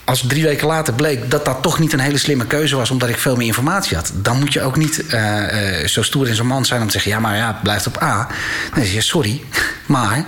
[0.05, 3.09] als drie weken later bleek dat dat toch niet een hele slimme keuze was, omdat
[3.09, 6.35] ik veel meer informatie had, dan moet je ook niet uh, uh, zo stoer in
[6.35, 8.27] zo'n man zijn om te zeggen: ja, maar ja, blijft op A.
[8.73, 9.43] Dan zeg je: sorry,
[9.85, 10.25] maar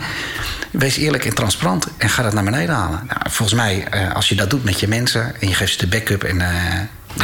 [0.72, 3.04] wees eerlijk en transparant en ga dat naar beneden halen.
[3.08, 5.78] Nou, volgens mij, uh, als je dat doet met je mensen en je geeft ze
[5.78, 6.42] de backup en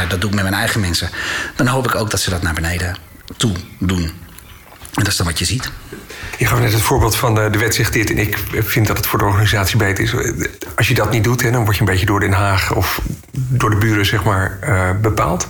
[0.10, 1.10] dat doe ik met mijn eigen mensen,
[1.56, 2.96] dan hoop ik ook dat ze dat naar beneden
[3.38, 4.04] toe doen.
[4.94, 5.72] En dat is dan wat je ziet.
[6.38, 8.98] Je gaf net het voorbeeld van de, de wet zegt dit en ik vind dat
[8.98, 10.14] het voor de organisatie beter is.
[10.76, 13.02] Als je dat niet doet, hè, dan word je een beetje door Den Haag of
[13.32, 15.48] door de buren zeg maar, uh, bepaald.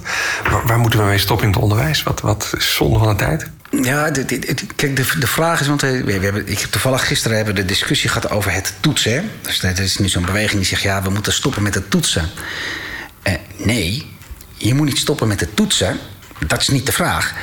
[0.65, 2.03] Waar, moeten we mee stoppen in het onderwijs?
[2.03, 3.49] Wat, wat is zonde van de tijd?
[3.81, 4.09] Ja,
[4.75, 7.65] kijk, de, de vraag is, want we, we hebben, ik heb toevallig gisteren hebben de
[7.65, 9.29] discussie gehad over het toetsen.
[9.41, 12.29] Dus er is nu zo'n beweging die zegt, ja, we moeten stoppen met het toetsen.
[13.57, 14.05] Nee,
[14.57, 15.97] je moet niet stoppen met het toetsen.
[16.47, 17.33] Dat is niet de vraag.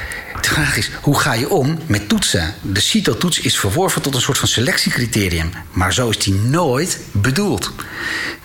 [0.40, 2.54] De vraag is, hoe ga je om met toetsen?
[2.62, 5.50] De CITO-toets is verworven tot een soort van selectiecriterium.
[5.70, 7.72] Maar zo is die nooit bedoeld.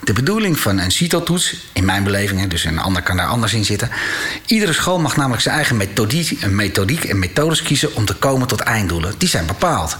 [0.04, 3.64] De bedoeling van een CITO-toets, in mijn beleving, dus een ander kan daar anders in
[3.64, 3.90] zitten.
[4.46, 8.60] Iedere school mag namelijk zijn eigen methodiek, methodiek en methodes kiezen om te komen tot
[8.60, 9.14] einddoelen.
[9.18, 9.96] Die zijn bepaald.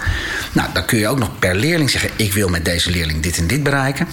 [0.52, 3.36] Nou, dan kun je ook nog per leerling zeggen: ik wil met deze leerling dit
[3.36, 4.08] en dit bereiken.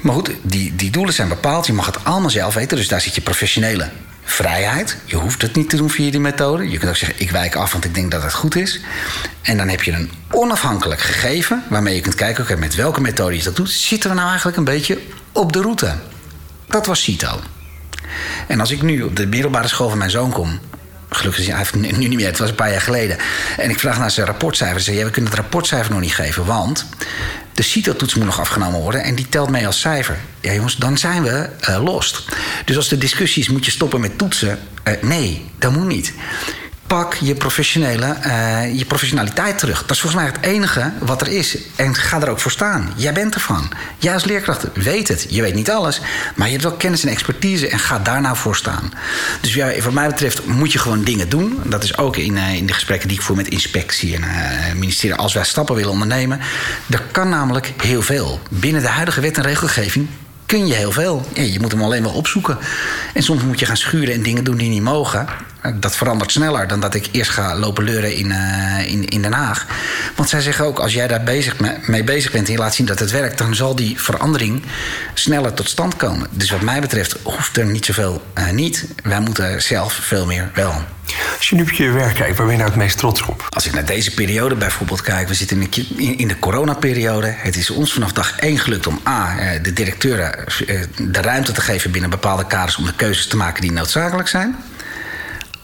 [0.00, 1.66] Maar goed, die, die doelen zijn bepaald.
[1.66, 2.76] Je mag het allemaal zelf weten.
[2.76, 3.88] Dus daar zit je professionele
[4.30, 4.96] vrijheid.
[5.04, 6.70] Je hoeft het niet te doen via die methode.
[6.70, 8.80] Je kunt ook zeggen, ik wijk af, want ik denk dat het goed is.
[9.42, 11.64] En dan heb je een onafhankelijk gegeven...
[11.68, 13.70] waarmee je kunt kijken, oké, met welke methode je dat doet...
[13.70, 14.98] zitten we nou eigenlijk een beetje
[15.32, 15.94] op de route.
[16.66, 17.40] Dat was CITO.
[18.46, 20.60] En als ik nu op de middelbare school van mijn zoon kom...
[21.10, 23.16] Gelukkig hij heeft nu niet meer, het was een paar jaar geleden.
[23.56, 24.78] En ik vraag naar zijn rapportcijfer.
[24.78, 26.86] Ze zeggen, ja, we kunnen het rapportcijfer nog niet geven, want
[27.52, 30.18] de CITO-toets moet nog afgenomen worden en die telt mee als cijfer.
[30.40, 32.24] Ja, jongens, dan zijn we uh, lost.
[32.64, 34.58] Dus als de discussie is, moet je stoppen met toetsen?
[34.84, 36.12] Uh, nee, dat moet niet
[36.96, 39.80] pak je, professionele, uh, je professionaliteit terug.
[39.80, 41.58] Dat is volgens mij het enige wat er is.
[41.76, 42.92] En ga er ook voor staan.
[42.96, 43.70] Jij bent ervan.
[43.98, 45.26] Jij als leerkracht weet het.
[45.28, 46.00] Je weet niet alles.
[46.34, 48.92] Maar je hebt wel kennis en expertise en ga daar nou voor staan.
[49.40, 51.60] Dus ja, wat mij betreft moet je gewoon dingen doen.
[51.64, 54.72] Dat is ook in, uh, in de gesprekken die ik voer met inspectie en uh,
[54.74, 55.16] ministerie.
[55.16, 56.40] Als wij stappen willen ondernemen.
[56.90, 58.40] Er kan namelijk heel veel.
[58.50, 60.08] Binnen de huidige wet en regelgeving
[60.50, 61.26] kun je heel veel.
[61.34, 62.58] Je moet hem alleen wel opzoeken.
[63.14, 65.26] En soms moet je gaan schuren en dingen doen die niet mogen.
[65.74, 69.32] Dat verandert sneller dan dat ik eerst ga lopen leuren in, uh, in, in Den
[69.32, 69.66] Haag.
[70.16, 71.56] Want zij zeggen ook, als jij daar bezig
[71.86, 74.62] mee bezig bent en je laat zien dat het werkt, dan zal die verandering
[75.14, 76.28] sneller tot stand komen.
[76.30, 78.86] Dus wat mij betreft hoeft er niet zoveel uh, niet.
[79.02, 80.84] Wij moeten zelf veel meer wel.
[81.36, 83.46] Als je nu op je werk kijkt, waar ben je nou het meest trots op?
[83.48, 87.34] Als ik naar deze periode bijvoorbeeld kijk, we zitten in, in de coronaperiode.
[87.36, 90.44] Het is ons vanaf dag één gelukt om A, eh, de directeuren
[90.96, 94.56] de ruimte te geven binnen bepaalde kaders om de keuzes te maken die noodzakelijk zijn.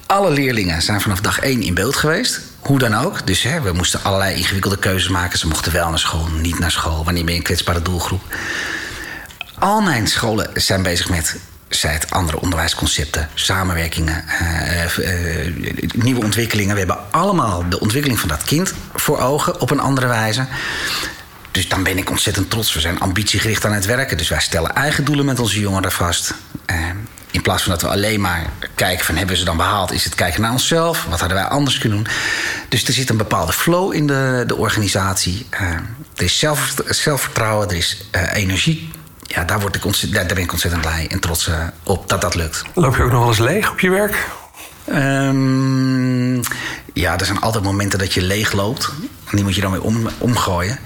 [0.07, 2.41] Alle leerlingen zijn vanaf dag één in beeld geweest.
[2.61, 3.27] Hoe dan ook.
[3.27, 5.39] Dus hè, we moesten allerlei ingewikkelde keuzes maken.
[5.39, 7.05] Ze mochten wel naar school, niet naar school.
[7.05, 8.23] Wanneer ben je een kwetsbare doelgroep?
[9.59, 11.37] Al mijn scholen zijn bezig met
[11.69, 16.73] het andere onderwijsconcepten, samenwerkingen, uh, uh, nieuwe ontwikkelingen.
[16.73, 20.47] We hebben allemaal de ontwikkeling van dat kind voor ogen op een andere wijze.
[21.57, 22.75] Dus dan ben ik ontzettend trots.
[22.75, 24.17] We zijn ambitiegericht aan het werken.
[24.17, 26.35] Dus wij stellen eigen doelen met onze jongeren vast.
[26.71, 26.77] Uh,
[27.31, 30.15] in plaats van dat we alleen maar kijken van hebben ze dan behaald, is het
[30.15, 31.05] kijken naar onszelf.
[31.05, 32.13] Wat hadden wij anders kunnen doen?
[32.69, 35.47] Dus er zit een bepaalde flow in de, de organisatie.
[35.53, 35.61] Uh,
[36.15, 38.91] er is zelf, zelfvertrouwen, er is uh, energie.
[39.23, 41.51] Ja, daar, word ik daar ben ik ontzettend blij en trots
[41.83, 42.63] op dat dat lukt.
[42.75, 44.27] Loop je ook nog wel eens leeg op je werk?
[44.89, 46.41] Um,
[46.93, 48.93] ja, er zijn altijd momenten dat je leeg loopt.
[49.31, 50.79] Die moet je dan weer om, omgooien.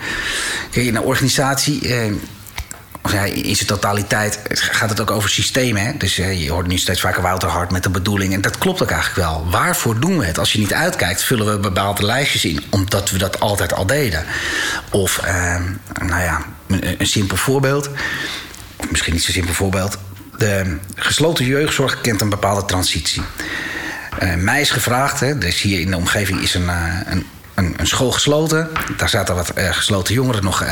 [0.71, 1.89] Kijk, in een organisatie
[3.09, 5.83] ja, in zijn totaliteit gaat het ook over systemen.
[5.83, 5.97] Hè?
[5.97, 8.33] Dus je hoort nu steeds vaker Wouter Hart met een bedoeling.
[8.33, 9.47] En dat klopt ook eigenlijk wel.
[9.51, 10.39] Waarvoor doen we het?
[10.39, 12.63] Als je niet uitkijkt, vullen we bepaalde lijstjes in.
[12.71, 14.25] Omdat we dat altijd al deden.
[14.91, 15.61] Of, eh,
[16.03, 17.91] nou ja, een, simpel voorbeeld.
[18.91, 19.99] Misschien niet zo simpel voorbeeld.
[20.37, 23.23] De gesloten jeugdzorg kent een bepaalde transitie.
[24.23, 27.75] Uh, mij is gevraagd, hè, dus hier in de omgeving is een, uh, een een,
[27.77, 28.69] een, school gesloten.
[28.97, 30.65] Daar zaten wat uh, gesloten jongeren nog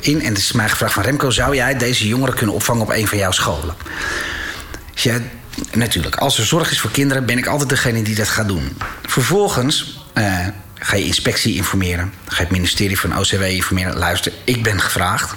[0.00, 0.20] in.
[0.20, 1.30] En het is mij gevraagd van Remco...
[1.30, 3.74] zou jij deze jongeren kunnen opvangen op een van jouw scholen?
[4.94, 5.18] Ja,
[5.72, 7.26] natuurlijk, als er zorg is voor kinderen...
[7.26, 8.76] ben ik altijd degene die dat gaat doen.
[9.02, 10.06] Vervolgens
[10.74, 12.12] ga je inspectie informeren.
[12.26, 13.96] Ga je het ministerie van OCW informeren.
[13.96, 15.34] Luister, ik ben gevraagd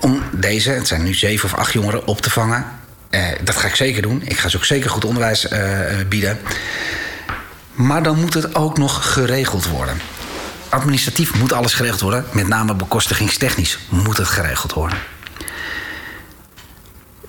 [0.00, 0.70] om deze...
[0.70, 2.64] het zijn nu zeven of acht jongeren op te vangen
[3.44, 4.22] dat ga ik zeker doen.
[4.24, 5.48] Ik ga ze ook zeker goed onderwijs
[6.08, 6.38] bieden.
[7.74, 10.00] Maar dan moet het ook nog geregeld worden.
[10.68, 12.24] Administratief moet alles geregeld worden.
[12.32, 14.98] Met name bekostigingstechnisch moet het geregeld worden.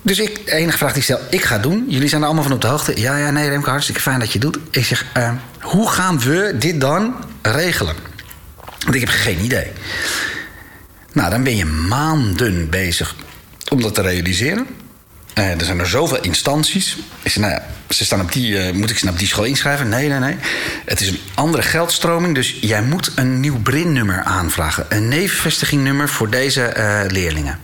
[0.02, 1.86] Dus ik, de enige vraag die ik stel, ik ga doen.
[1.88, 3.00] Jullie zijn er allemaal van op de hoogte.
[3.00, 4.58] Ja, ja, nee, Remco, hartstikke fijn dat je doet.
[4.70, 5.06] Ik zeg,
[5.62, 7.96] hoe gaan we dit dan regelen?
[8.80, 9.72] Want ik heb geen idee.
[11.12, 13.16] Nou, dan ben je maanden bezig
[13.70, 14.68] om dat te realiseren.
[15.38, 16.98] Uh, er zijn er zoveel instanties.
[17.22, 19.44] Ik zeg, nou ja, ze staan op die, uh, moet ik ze op die school
[19.44, 19.90] inschrijven?
[19.90, 20.36] Nee, nee, nee.
[20.86, 24.86] Het is een andere geldstroming, dus jij moet een nieuw BRIN-nummer aanvragen.
[24.90, 27.60] Een nevenvestigingnummer voor deze uh, leerlingen.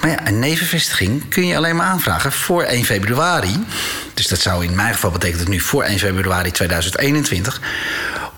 [0.00, 3.64] Maar ja, een nevenvestiging kun je alleen maar aanvragen voor 1 februari.
[4.14, 7.60] Dus dat zou in mijn geval betekenen nu voor 1 februari 2021.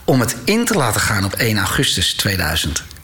[0.04, 2.95] Om het in te laten gaan op 1 augustus 2021.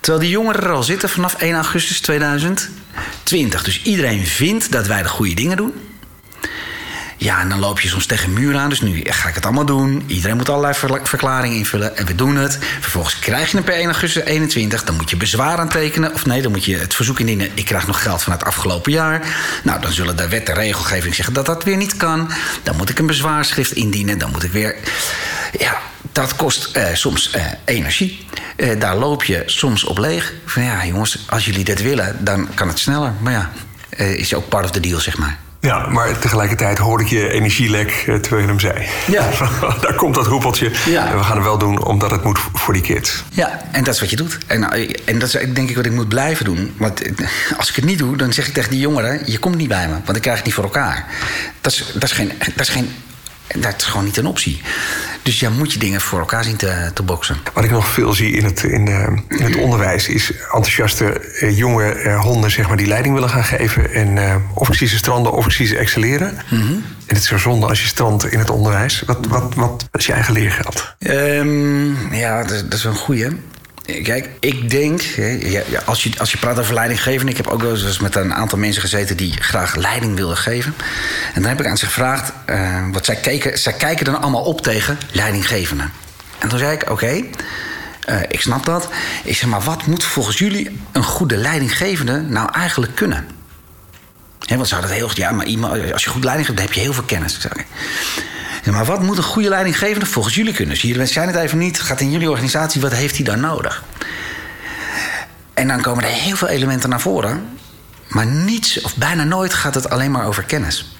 [0.00, 3.64] Terwijl die jongeren er al zitten vanaf 1 augustus 2020.
[3.64, 5.72] Dus iedereen vindt dat wij de goede dingen doen.
[7.16, 8.68] Ja, en dan loop je soms tegen een muur aan.
[8.68, 10.04] Dus nu ga ik het allemaal doen.
[10.06, 11.96] Iedereen moet allerlei verklaringen invullen.
[11.96, 12.58] En we doen het.
[12.80, 14.84] Vervolgens krijg je het per 1 augustus 21.
[14.84, 16.12] Dan moet je bezwaar aantekenen.
[16.12, 17.50] Of nee, dan moet je het verzoek indienen.
[17.54, 19.26] Ik krijg nog geld van het afgelopen jaar.
[19.62, 22.30] Nou, dan zullen de wet en regelgeving zeggen dat dat weer niet kan.
[22.62, 24.18] Dan moet ik een bezwaarschrift indienen.
[24.18, 24.76] Dan moet ik weer.
[25.58, 25.80] Ja,
[26.12, 28.26] dat kost eh, soms eh, energie.
[28.56, 30.32] Eh, daar loop je soms op leeg.
[30.46, 33.12] Van ja, jongens, als jullie dit willen, dan kan het sneller.
[33.20, 33.50] Maar ja,
[34.04, 35.38] is ook part of the deal, zeg maar.
[35.60, 38.86] Ja, maar tegelijkertijd hoorde ik je energielek terwijl je hem zei.
[39.06, 39.28] Ja.
[39.80, 40.70] Daar komt dat roepeltje.
[40.86, 41.10] Ja.
[41.10, 43.22] En we gaan het wel doen omdat het moet voor die kids.
[43.32, 44.38] Ja, en dat is wat je doet.
[44.46, 44.70] En,
[45.04, 46.74] en dat is denk ik wat ik moet blijven doen.
[46.76, 47.02] Want
[47.56, 49.22] als ik het niet doe, dan zeg ik tegen die jongeren...
[49.24, 51.06] je komt niet bij me, want ik krijg het niet voor elkaar.
[51.60, 52.90] Dat is, dat is, geen, dat is geen
[53.60, 54.60] dat is gewoon niet een optie.
[55.22, 57.36] Dus ja, moet je dingen voor elkaar zien te, te boksen.
[57.54, 61.58] Wat ik nog veel zie in het, in, de, in het onderwijs is enthousiaste eh,
[61.58, 63.92] jonge eh, honden zeg maar, die leiding willen gaan geven.
[63.92, 66.38] En uh, of ik zie ze stranden of ik zie ze excelleren.
[66.50, 66.84] Mm -hmm.
[67.06, 69.02] En het is zo zonde als je strandt in het onderwijs.
[69.06, 70.94] Wat, wat, wat is je eigen leergeld?
[70.98, 73.28] Um, ja, dat, dat is wel een goeie.
[73.86, 75.02] Kijk, ik denk,
[75.84, 77.28] als je, als je praat over leidinggeven...
[77.28, 79.16] ik heb ook wel eens met een aantal mensen gezeten...
[79.16, 80.74] die graag leiding wilden geven.
[81.34, 82.32] En dan heb ik aan ze gevraagd...
[82.46, 85.92] Uh, wat zij, keken, zij kijken dan allemaal op tegen leidinggevenden.
[86.38, 87.24] En toen zei ik, oké, uh,
[88.28, 88.88] ik snap dat.
[89.24, 92.20] Ik zeg, maar wat moet volgens jullie een goede leidinggevende...
[92.20, 93.28] nou eigenlijk kunnen?
[94.48, 96.58] Want ze hadden heel ja, maar iemand, als je goed leiding geeft...
[96.58, 97.36] dan heb je heel veel kennis.
[97.36, 97.66] Ik.
[98.62, 100.76] Ja, maar wat moet een goede leidinggevende volgens jullie kunnen?
[100.76, 101.80] Jullie zijn het even niet.
[101.80, 103.84] Gaat in jullie organisatie, wat heeft hij dan nodig?
[105.54, 107.48] En dan komen er heel veel elementen naar voren.
[108.08, 110.96] Maar niets, of bijna nooit, gaat het alleen maar over kennis.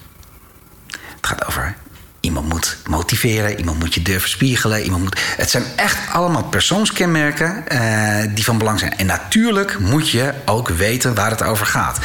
[0.90, 1.76] Het gaat over
[2.20, 4.82] iemand moet motiveren, iemand moet je durven spiegelen.
[4.82, 8.96] Iemand moet, het zijn echt allemaal persoonskenmerken uh, die van belang zijn.
[8.96, 11.98] En natuurlijk moet je ook weten waar het over gaat.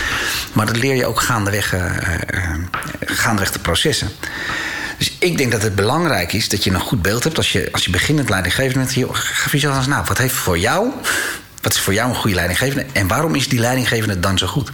[0.54, 2.54] Maar dat leer je ook gaandeweg, uh, uh,
[3.00, 4.10] gaandeweg de processen.
[4.98, 7.70] Dus ik denk dat het belangrijk is dat je een goed beeld hebt als je,
[7.72, 9.08] als je begint met leidinggevende.
[9.12, 10.92] Ga jezelf eens nou, wat heeft voor jou
[11.68, 12.86] wat is voor jou een goede leidinggevende?
[12.92, 14.70] En waarom is die leidinggevende dan zo goed?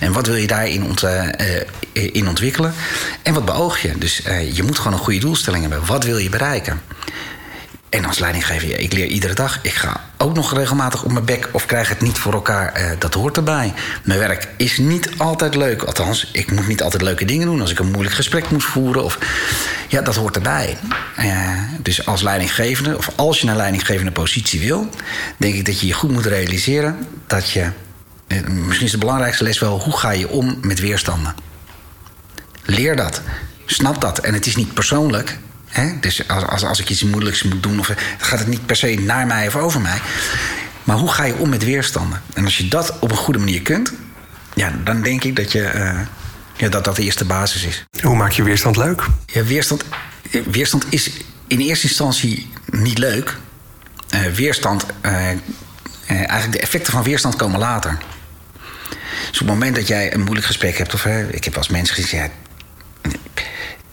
[0.00, 1.28] En wat wil je daarin ont, uh,
[1.92, 2.74] in ontwikkelen?
[3.22, 3.98] En wat beoog je?
[3.98, 5.86] Dus uh, je moet gewoon een goede doelstelling hebben.
[5.86, 6.82] Wat wil je bereiken?
[7.88, 9.58] En als leidinggever, ik leer iedere dag.
[9.62, 12.72] Ik ga ook nog regelmatig op mijn bek of krijg het niet voor elkaar.
[12.72, 13.74] Eh, dat hoort erbij.
[14.02, 15.82] Mijn werk is niet altijd leuk.
[15.82, 17.60] Althans, ik moet niet altijd leuke dingen doen.
[17.60, 19.04] Als ik een moeilijk gesprek moet voeren.
[19.04, 19.18] Of,
[19.88, 20.76] ja, dat hoort erbij.
[21.18, 24.88] Uh, dus als leidinggevende, of als je een leidinggevende positie wil...
[25.36, 27.70] denk ik dat je je goed moet realiseren dat je...
[28.26, 29.80] Eh, misschien is de belangrijkste les wel...
[29.80, 31.34] hoe ga je om met weerstanden?
[32.62, 33.20] Leer dat.
[33.66, 34.18] Snap dat.
[34.18, 35.38] En het is niet persoonlijk.
[36.00, 38.94] Dus als, als, als ik iets moeilijks moet doen, of, gaat het niet per se
[39.00, 40.00] naar mij of over mij.
[40.84, 42.22] Maar hoe ga je om met weerstanden?
[42.34, 43.92] En als je dat op een goede manier kunt,
[44.54, 46.00] ja, dan denk ik dat, je, uh,
[46.56, 47.84] ja, dat dat de eerste basis is.
[48.02, 49.06] Hoe maak je weerstand leuk?
[49.26, 49.84] Ja, weerstand,
[50.50, 51.10] weerstand is
[51.46, 53.36] in eerste instantie niet leuk.
[54.14, 55.12] Uh, weerstand, uh,
[56.08, 57.98] eigenlijk de effecten van weerstand komen later.
[59.30, 61.90] Dus op het moment dat jij een moeilijk gesprek hebt, of ik heb als mens
[61.90, 62.28] gezegd, ja,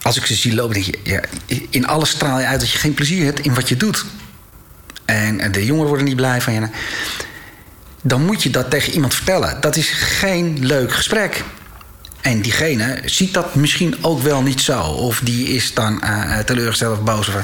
[0.03, 1.21] als ik ze zie lopen, denk je, ja,
[1.69, 4.05] in alles straal je uit dat je geen plezier hebt in wat je doet.
[5.05, 6.67] En de jongeren worden niet blij van je.
[8.01, 9.61] Dan moet je dat tegen iemand vertellen.
[9.61, 11.43] Dat is geen leuk gesprek.
[12.21, 14.81] En diegene ziet dat misschien ook wel niet zo.
[14.81, 17.27] Of die is dan uh, teleurgesteld of boos.
[17.27, 17.35] Of,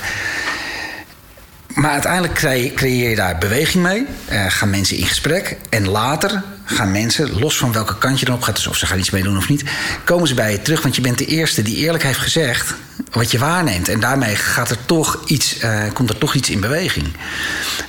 [1.79, 2.33] maar uiteindelijk
[2.75, 4.05] creëer je daar beweging mee.
[4.31, 5.57] Uh, gaan mensen in gesprek.
[5.69, 8.55] En later gaan mensen, los van welke kant je erop gaat...
[8.55, 9.63] dus of ze gaan iets mee doen of niet...
[10.03, 10.81] komen ze bij je terug.
[10.81, 12.73] Want je bent de eerste die eerlijk heeft gezegd
[13.11, 13.89] wat je waarneemt.
[13.89, 17.07] En daarmee gaat er toch iets, uh, komt er toch iets in beweging.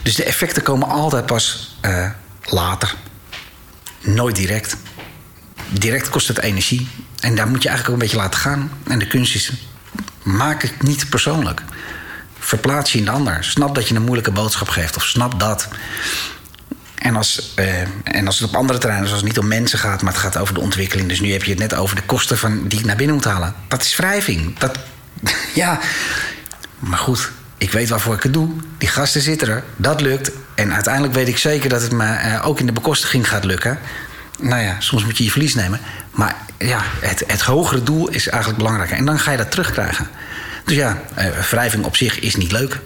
[0.03, 2.11] Dus de effecten komen altijd pas uh,
[2.45, 2.95] later.
[4.01, 4.77] Nooit direct.
[5.69, 6.89] direct kost het energie.
[7.21, 8.71] En daar moet je eigenlijk ook een beetje laten gaan.
[8.87, 9.53] En de kunst is,
[10.23, 11.63] maak het niet persoonlijk.
[12.41, 13.45] Verplaats je in de ander.
[13.45, 14.97] Snap dat je een moeilijke boodschap geeft.
[14.97, 15.69] Of snap dat.
[16.95, 20.03] En als, uh, en als het op andere terreinen, zoals het niet om mensen gaat,
[20.03, 21.09] maar het gaat over de ontwikkeling.
[21.09, 23.25] Dus nu heb je het net over de kosten van, die ik naar binnen moet
[23.25, 23.55] halen.
[23.69, 24.59] Dat is wrijving.
[24.59, 24.79] Dat,
[25.55, 25.79] ja,
[26.79, 28.49] maar goed, ik weet waarvoor ik het doe.
[28.79, 30.31] Die gasten zitten er, dat lukt.
[30.55, 33.79] En uiteindelijk weet ik zeker dat het me uh, ook in de bekostiging gaat lukken.
[34.39, 35.81] Nou ja, soms moet je je verlies nemen.
[36.11, 38.97] Maar ja, het, het hogere doel is eigenlijk belangrijker.
[38.97, 40.09] En dan ga je dat terugkrijgen.
[40.65, 42.81] Dus ja, uh, wrijving op zich is niet leuk.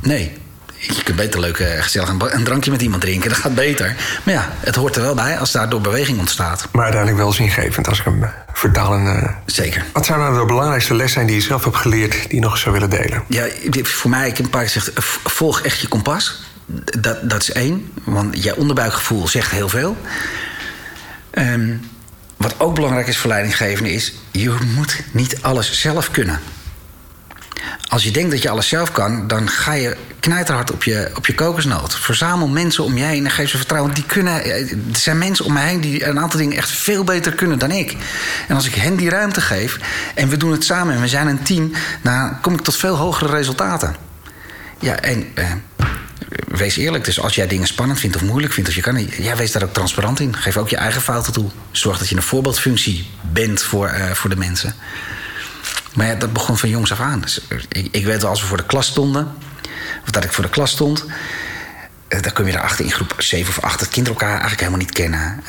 [0.00, 0.32] Nee,
[0.78, 3.28] je kunt beter leuk uh, gezellig een, drankje met iemand drinken.
[3.28, 3.96] Dat gaat beter.
[4.24, 6.68] Maar ja, het hoort er wel bij als daar door beweging ontstaat.
[6.72, 9.04] Maar uiteindelijk wel zingevend als ik hem vertalen.
[9.04, 9.28] Uh...
[9.46, 9.84] Zeker.
[9.92, 12.12] Wat zou nou de belangrijkste les zijn die je zelf hebt geleerd...
[12.12, 13.24] die je nog zou willen delen?
[13.26, 13.46] Ja,
[13.82, 14.92] voor mij, ik heb een paar keer gezegd...
[15.24, 16.42] volg echt je kompas.
[16.98, 17.92] Dat, dat is één.
[18.04, 19.96] Want je onderbuikgevoel zegt heel veel.
[21.32, 21.80] Um,
[22.36, 24.14] wat ook belangrijk is voor leidinggevenden is...
[24.30, 26.40] je moet niet alles zelf kunnen.
[27.88, 31.26] Als je denkt dat je alles zelf kan, dan ga je knijterhard op je, op
[31.26, 31.98] je kokosnoot.
[31.98, 33.94] Verzamel mensen om je heen en geef ze vertrouwen.
[33.94, 37.34] Die kunnen, er zijn mensen om me heen die een aantal dingen echt veel beter
[37.34, 37.96] kunnen dan ik.
[38.48, 39.78] En als ik hen die ruimte geef
[40.14, 42.96] en we doen het samen en we zijn een team, dan kom ik tot veel
[42.96, 43.96] hogere resultaten.
[44.80, 45.52] Ja, en eh,
[46.48, 47.04] wees eerlijk.
[47.04, 49.52] Dus als jij dingen spannend vindt of moeilijk vindt, of je kan niet, ja, wees
[49.52, 50.36] daar ook transparant in.
[50.36, 51.50] Geef ook je eigen fouten toe.
[51.70, 54.74] Zorg dat je een voorbeeldfunctie bent voor, uh, voor de mensen.
[55.94, 57.20] Maar ja, dat begon van jongs af aan.
[57.20, 59.34] Dus ik, ik weet wel, als we voor de klas stonden,
[60.02, 61.04] of dat ik voor de klas stond,
[62.08, 64.80] uh, dan kom je erachter in groep 7 of 8 dat kinderen elkaar eigenlijk helemaal
[64.80, 65.42] niet kennen.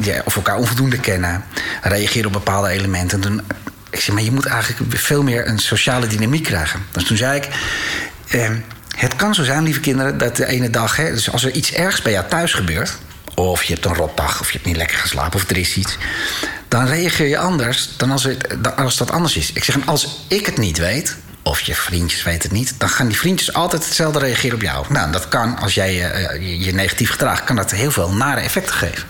[0.00, 1.44] Ja, of elkaar onvoldoende kennen.
[1.82, 3.44] Reageren op bepaalde elementen.
[3.90, 6.80] Ik zei, maar je moet eigenlijk veel meer een sociale dynamiek krijgen.
[6.92, 7.48] Dus toen zei ik.
[8.96, 11.72] het kan zo zijn, lieve kinderen, dat de ene dag, hè, dus als er iets
[11.72, 12.98] ergs bij jou thuis gebeurt,
[13.34, 15.98] of je hebt een rotdag, of je hebt niet lekker geslapen, of er is iets.
[16.74, 19.52] Dan reageer je anders dan als, het, als dat anders is.
[19.52, 23.08] Ik zeg, als ik het niet weet, of je vriendjes weten het niet, dan gaan
[23.08, 24.86] die vriendjes altijd hetzelfde reageren op jou.
[24.88, 28.74] Nou, dat kan, als jij uh, je, negatief gedraagt, kan dat heel veel nare effecten
[28.74, 29.08] geven.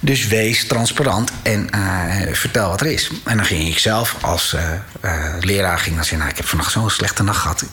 [0.00, 3.10] Dus wees transparant en uh, vertel wat er is.
[3.24, 6.18] En dan ging ik zelf als uh, leraar ging dan zeggen...
[6.18, 7.64] Nou, ik heb vannacht zo'n slechte nacht gehad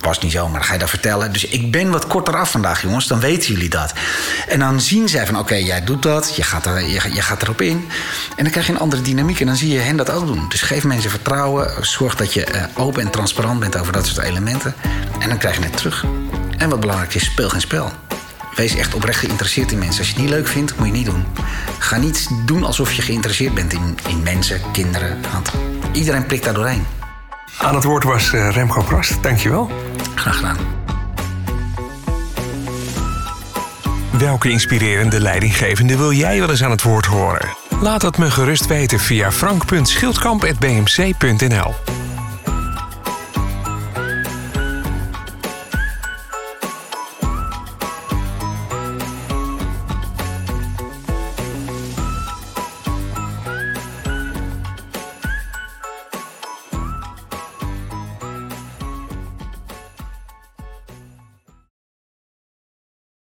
[0.00, 1.32] was niet zo, maar ga je dat vertellen.
[1.32, 3.06] Dus ik ben wat korter af vandaag, jongens.
[3.06, 3.92] Dan weten jullie dat.
[4.48, 6.36] En dan zien zij van, oké, jij doet dat.
[6.36, 7.88] Je gaat, er, je, gaat erop in.
[8.36, 9.40] En dan krijg je een andere dynamiek.
[9.40, 10.48] En dan zie je hen dat ook doen.
[10.48, 11.86] Dus geef mensen vertrouwen.
[11.86, 14.74] Zorg dat je uh, open en transparant bent over dat soort elementen.
[15.18, 16.04] En dan krijg je het terug.
[16.56, 17.92] En wat belangrijk is, speel geen spel.
[18.54, 19.98] Wees echt oprecht geïnteresseerd in mensen.
[19.98, 21.24] Als je het niet leuk vindt, moet je niet doen.
[21.78, 25.20] Ga niet doen alsof je geïnteresseerd bent in, in mensen, kinderen.
[25.32, 25.50] Want
[25.92, 26.99] iedereen prikt daar doorheen.
[27.62, 29.22] Aan het woord was uh, Remco Prast.
[29.22, 29.70] Dankjewel.
[30.14, 30.56] Graag gedaan.
[34.18, 37.48] Welke inspirerende leidinggevende wil jij wel eens aan het woord horen?
[37.80, 41.74] Laat het me gerust weten via frank.schildkamp.bmc.nl